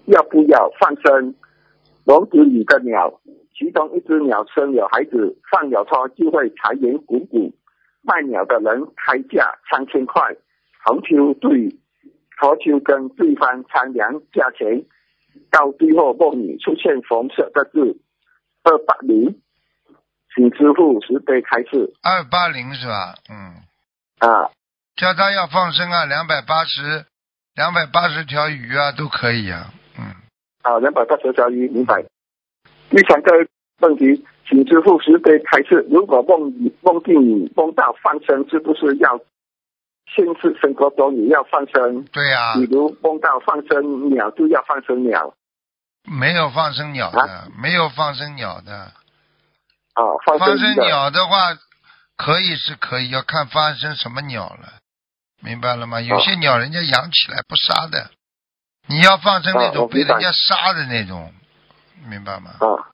[0.07, 1.35] 要不要放生
[2.05, 3.21] 笼子里的鸟，
[3.57, 7.53] 其中一只鸟生有孩子，放了它就会财源滚滚。
[8.03, 10.37] 卖鸟的人开价三千块，
[10.85, 11.79] 红秋对
[12.37, 14.85] 何秋跟对方商量价钱，
[15.51, 18.01] 到最后梦里出现红色的字
[18.65, 19.41] 二八零，
[20.35, 23.15] 请师傅慈悲开示二八零是吧？
[23.29, 23.57] 嗯，
[24.19, 24.51] 啊。
[24.95, 27.07] 叫他要放生啊，两百八十，
[27.55, 30.05] 两百八十条鱼啊，都可以啊，嗯，
[30.63, 32.05] 啊，两百八十条鱼，明白。
[32.91, 33.33] 第三个
[33.81, 39.19] 问题，请师傅慈悲开示：如果梦里梦境里梦到放生，是不是要
[40.15, 42.05] 现实生活中也要放生？
[42.13, 45.35] 对呀、比如梦到放生鸟，就要放生鸟
[46.05, 48.93] 没有放生鸟的，啊没有放生鸟的，
[49.95, 51.57] 啊，放放生鸟的话，
[52.17, 54.75] 可以是可以，要看放生什么鸟了，
[55.41, 56.01] 明白了吗？
[56.01, 58.11] 有些鸟人家养起来不杀的，
[58.89, 61.33] 你要放生那种被人家杀的那种，
[62.09, 62.51] 明白吗？
[62.59, 62.91] 啊，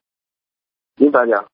[0.97, 1.49] 明白了。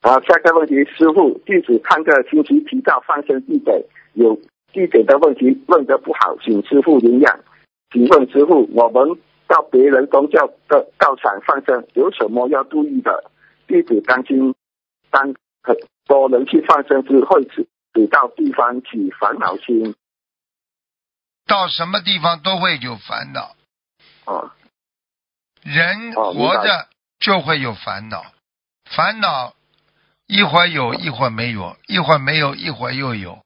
[0.00, 3.82] 好，下个问题，师傅，弟子看个星期提到放生地点
[4.14, 4.36] 有
[4.72, 7.40] 地点的问题，问得不好，请师傅原谅。
[7.90, 9.18] 请问师傅，我们
[9.48, 13.30] 到别人宗教的道场放生，有什么要注意的？
[13.66, 14.54] 弟子担心，
[15.10, 15.76] 当很
[16.06, 19.94] 多人去放生之后，只只到地方起烦恼心。
[21.46, 23.56] 到什么地方都会有烦恼，
[24.26, 24.54] 啊
[25.62, 26.88] 人活着
[27.18, 28.24] 就会有烦恼，
[28.84, 29.54] 烦恼
[30.26, 33.42] 一会儿有，一会儿没有，一会儿没有，一会儿又有，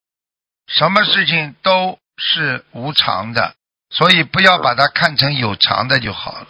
[0.67, 3.55] 什么事情都是无常的，
[3.93, 6.49] 所以不要把它看成有偿的就好了，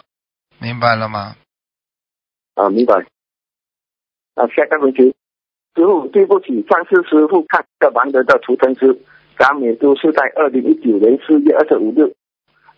[0.59, 1.35] 明白了吗？
[2.55, 2.95] 啊，明白。
[4.35, 5.13] 啊，下个问题，
[5.75, 8.99] 师傅，对不起，上次师傅看的完人的图腾师，
[9.37, 12.15] 咱们都是在二零一九年四月二十五日、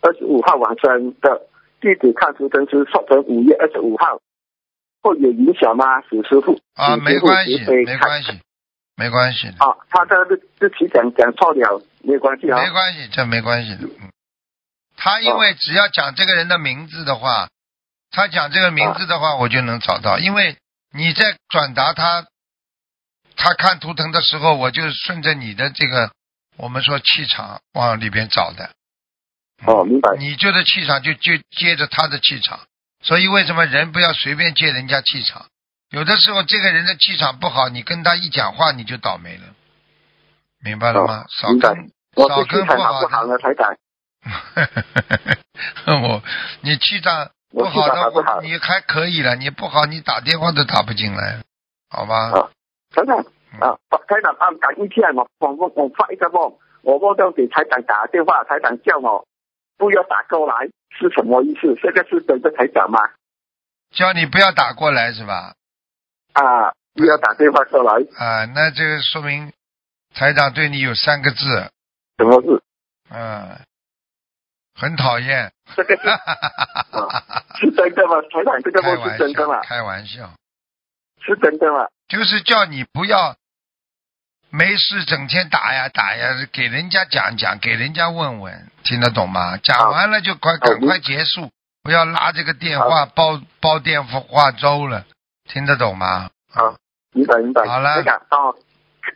[0.01, 1.47] 二十五号晚上的，
[1.79, 4.19] 地址看图腾师说成五月二十五号，
[5.01, 6.01] 会有影响吗？
[6.09, 8.39] 史师傅啊，没关系，没关系，
[8.97, 12.57] 没关系的，啊，他的日日期讲讲错了，没关系啊。
[12.61, 13.87] 没关系，这没关系的。
[14.01, 14.11] 嗯，
[14.97, 17.49] 他因为只要讲这个人的名字的话，
[18.11, 20.19] 他讲这个名字的话，我就能找到。
[20.19, 20.57] 因为
[20.93, 22.25] 你在转达他，
[23.35, 26.11] 他看图腾的时候，我就顺着你的这个，
[26.57, 28.71] 我们说气场往里边找的。
[29.65, 30.15] 哦，明白。
[30.17, 32.59] 你就的气场就就接着他的气场，
[33.01, 35.45] 所以为什么人不要随便借人家气场？
[35.91, 39.43] 有的时候这个人的气场不好，你跟他一讲话你就倒霉了，
[40.59, 41.25] 明白了吗？
[41.29, 41.61] 少跟
[42.27, 43.77] 少跟不好好的？
[45.87, 46.21] 我
[46.61, 51.41] 你气场不我气好的场不好话，你还可以了，你不好你打电话都打不进来，
[51.89, 52.31] 好吧？
[52.31, 52.49] 啊
[52.93, 53.17] 台长
[53.53, 59.25] 嗯啊，台长啊，讲一天我我我我发一个梦，我梦到给台长打电话，台长叫我
[59.77, 60.67] 不要打过来，
[60.97, 61.75] 是什么意思？
[61.81, 62.99] 这个是真的台长吗？
[63.91, 65.53] 叫你不要打过来是吧？
[66.33, 69.53] 啊，不要打电话过来，啊，那这个说明
[70.13, 71.71] 台长对你有三个字，
[72.17, 72.61] 什么字？
[73.09, 73.59] 嗯，
[74.75, 75.51] 很讨厌。
[75.75, 78.21] 这个是真的吗？
[78.29, 79.61] 台长，这个梦开玩是真的吗笑，？
[79.63, 80.29] 开玩笑，
[81.25, 81.87] 是真的吗？
[82.07, 83.35] 就是叫你不要
[84.51, 89.57] 没事整天打呀打呀，给人家讲讲，给人家问问，听得懂吗？
[89.57, 91.49] 讲完了就快好赶快结束，
[91.81, 95.05] 不要拉这个电话煲煲电话粥了，
[95.45, 96.29] 听得懂吗？
[96.53, 96.75] 啊，
[97.13, 97.65] 明白明白。
[97.65, 98.55] 好了哦，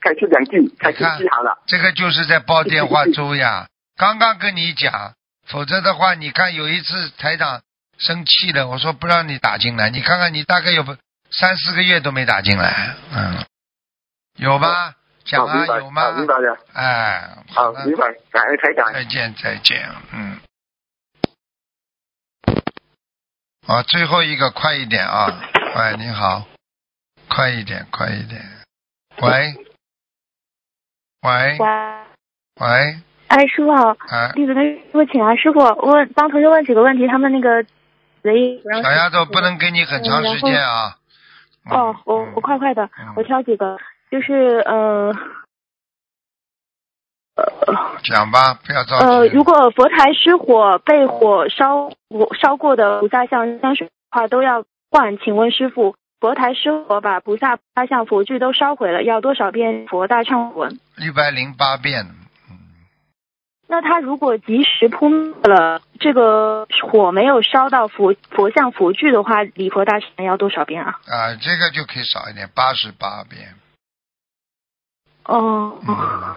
[0.02, 1.58] 开始两句，开始好了。
[1.68, 3.68] 这个就是在煲电话粥呀。
[3.96, 5.14] 刚刚跟你讲，
[5.50, 7.62] 否则的话，你看有一次台长
[7.98, 10.86] 生气了，我说不让你打进来，你看看你大概有
[11.32, 13.46] 三四个月都没打进来，嗯，
[14.38, 14.96] 有吧？
[15.26, 16.12] 讲啊，有吗好？
[16.12, 16.58] 明白了。
[16.74, 18.08] 哎，好，了明白。
[18.32, 18.94] 感恩台长。
[18.94, 20.40] 再见，再见，嗯。
[23.68, 25.28] 啊，最后一个快一点啊！
[25.76, 26.48] 喂，你好，
[27.28, 28.44] 快一点，快一点。
[29.22, 29.54] 喂，
[31.22, 31.58] 喂，
[32.56, 37.64] 喂，哎，师傅好，哎，弟子跟师傅请啊，师傅问帮同学问几个问题，他们那个
[38.84, 40.96] 小丫头不能给你很长时间啊。
[41.70, 43.78] 哦，我嗯我快快的嗯，我挑几个，
[44.10, 45.14] 就是呃
[48.04, 49.06] 讲吧，不要着急。
[49.06, 60.80] 呃，如果佛台失火被火烧火烧过的菩萨像香水的话都要换，请问师傅，佛台失火把菩萨、菩萨像、佛具都烧毁了，要多少遍佛大忏文？
[60.98, 62.19] 一百零八遍，嗯，
[63.72, 71.00] 那他如果及时扑灭了这个火没有烧到佛佛像佛具的话，礼佛大忏要多少遍啊？
[71.06, 73.54] 啊，这个就可以少一点，八十八遍。
[75.26, 76.36] 哦，嗯，好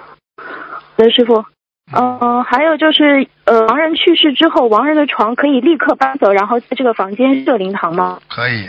[0.98, 1.46] 的，师傅。
[1.94, 8.20] 嗯、还有就是，呃，亡人去世之后，亡人的床可以立刻搬走，然后在这个房间设灵堂吗？
[8.28, 8.68] 可以，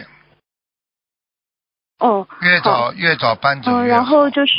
[1.99, 3.81] 哦，越早越早搬走。
[3.81, 4.53] 然后就是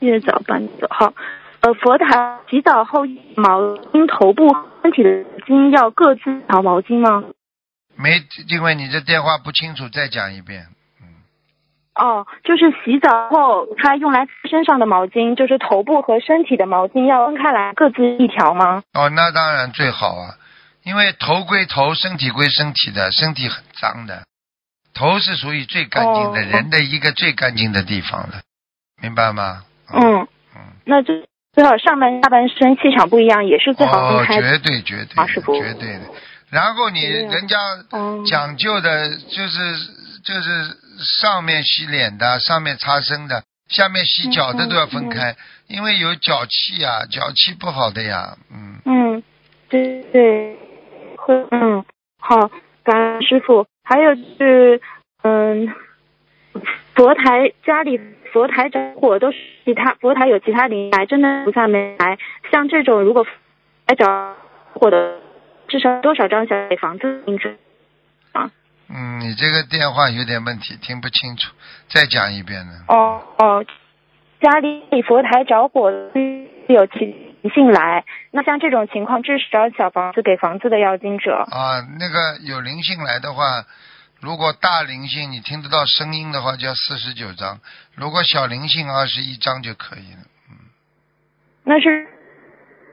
[0.00, 0.86] 越早搬走。
[0.90, 1.14] 好，
[1.64, 3.06] 呃，佛台洗澡后
[3.36, 3.58] 毛
[3.90, 5.08] 巾、头部、身体的
[5.46, 7.24] 巾要各自一条毛巾吗？
[7.96, 10.66] 没，因为你这电话不清楚，再讲一遍。
[11.00, 11.08] 嗯
[11.94, 18.82] 哦，就是洗澡后他用来身上的毛巾，就是头部和身体的毛巾要分开来，各自一条吗？
[18.92, 20.34] 哦，那当然最好啊，
[20.82, 24.26] 因为头归头，身体归身体的，身体很脏的，
[24.92, 28.42] 头是属于最干净的，哦人的一个最干净的地方了，
[29.00, 29.62] 明白吗？
[29.94, 31.14] 嗯，嗯，那就
[31.54, 34.58] 最好上半下半身气场不一样，也是最好哦分，开的。
[34.58, 36.00] 绝对绝对师傅绝对的。
[36.50, 37.56] 然后你人家
[37.92, 39.76] 嗯讲究的就是
[40.24, 40.76] 就是
[41.20, 45.36] 上面洗脸的，上面擦身的，下面洗脚的嗯都要分开，
[45.68, 48.80] 因为有脚气呀，脚气不好的呀，嗯。
[48.84, 49.22] 嗯，
[49.68, 50.56] 对对，
[51.16, 51.84] 会嗯
[52.18, 52.50] 好，
[52.84, 53.66] 感恩师傅。
[53.84, 54.80] 还有就是
[55.22, 55.68] 嗯，
[56.94, 58.00] 佛台家里
[58.32, 62.18] 佛台着火都是其他佛台有其他灵来，真的菩萨没来。
[62.50, 63.26] 像这种如果
[63.86, 64.36] 来着
[64.72, 65.18] 火的，
[65.68, 67.22] 至少多少张小房子
[68.32, 68.50] 啊？
[68.88, 71.52] 嗯，你这个电话有点问题，听不清楚，
[71.88, 72.72] 再讲一遍呢。
[72.88, 73.64] 哦哦，
[74.40, 75.90] 家里佛台着火
[76.68, 76.98] 有其
[77.40, 81.34] 灵性来，那像这种情况，至少小房子给房子的要经者。
[81.34, 83.64] 啊，那个有灵性来的话，
[84.24, 87.58] 如果大灵性你听得到声音的话，就要四十九张；
[87.94, 90.20] 如果小灵性二十一张就可以了。
[90.48, 90.56] 嗯
[91.62, 92.08] 那是，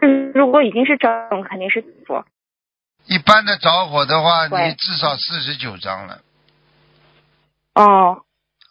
[0.01, 2.25] 嗯，如果已经是着火，肯定是佛。
[3.05, 6.19] 一般的着火的话，你至少四十九张了，
[7.75, 8.23] 哦，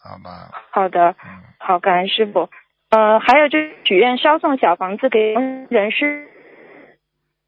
[0.02, 0.50] 好吧？
[0.70, 2.50] 好的，嗯，好，感恩师傅。
[2.90, 6.28] 呃，还有就是许愿烧送小房子给人是，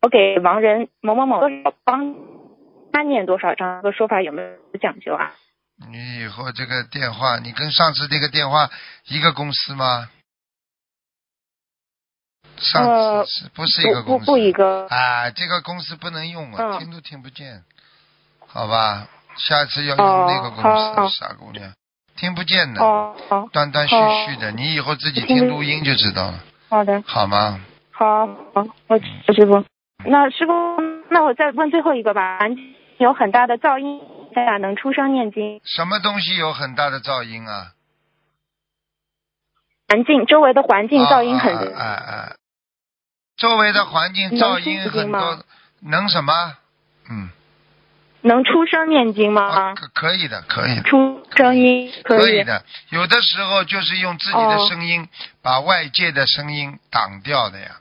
[0.01, 2.15] 我给亡人某某某多少帮
[2.93, 4.49] 他念多少张，这个说法有没有
[4.81, 5.33] 讲究啊？
[5.91, 8.71] 你以后这个电话，你跟上次那个电话
[9.09, 10.09] 一个公司吗？
[12.59, 14.27] 上呃次是不是一个不不公司？
[14.27, 17.65] 不一个，啊，这个公司不能用啊，嗯听都听不见，
[18.47, 19.09] 好吧？
[19.37, 21.73] 下次要哦用那个公司，好傻姑娘，
[22.17, 27.59] 听不见的，哦，好，断断续续的，你以后自己听录音就知道了，好的，好吗？
[27.91, 28.99] 好，好，我
[29.35, 29.65] 师傅。
[30.05, 30.53] 那师傅，
[31.11, 32.39] 那我再问最后一个吧。
[32.99, 34.01] 有很大的噪音，
[34.35, 37.73] 大家能出声念经，什么东西有很大的噪音啊？
[39.89, 42.37] 环境周围的环境噪音很啊啊啊啊
[43.37, 45.43] 周围的环境噪音很多吗，
[45.81, 46.33] 能什么？
[47.11, 47.29] 嗯，
[48.23, 49.75] 能出声念经啊，吗？
[49.75, 50.83] 可可以的，可以的。
[50.85, 52.39] 出声音可以。
[52.39, 55.09] 以的，有的时候就是用自己的哦声音
[55.43, 57.81] 把外界的声音挡掉的呀。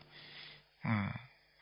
[0.84, 1.12] 嗯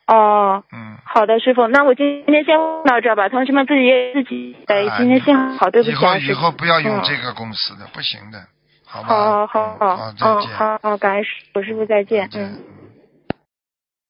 [0.09, 0.97] 哦，嗯。
[1.05, 3.29] 好的，师傅，那我今天先问到这儿吧。
[3.29, 6.31] 同学们自己也自己哎，啊今天幸好，对不以后起啊，师傅。
[6.31, 8.39] 以后不要用嗯这个公司的，不行的，
[8.85, 9.07] 好吧？
[9.09, 10.51] 好好好嗯好，再嗯，见。
[10.55, 12.59] 好好，感恩师傅，师傅，再见嗯。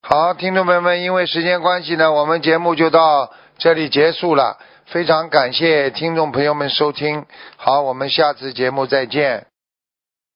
[0.01, 4.57] 好，听众朋友们，因为时间关系呢，我们节目就到这里结束了。
[4.85, 7.25] 非常感谢听众朋友们收听，
[7.57, 9.45] 好，我们下次节目再见。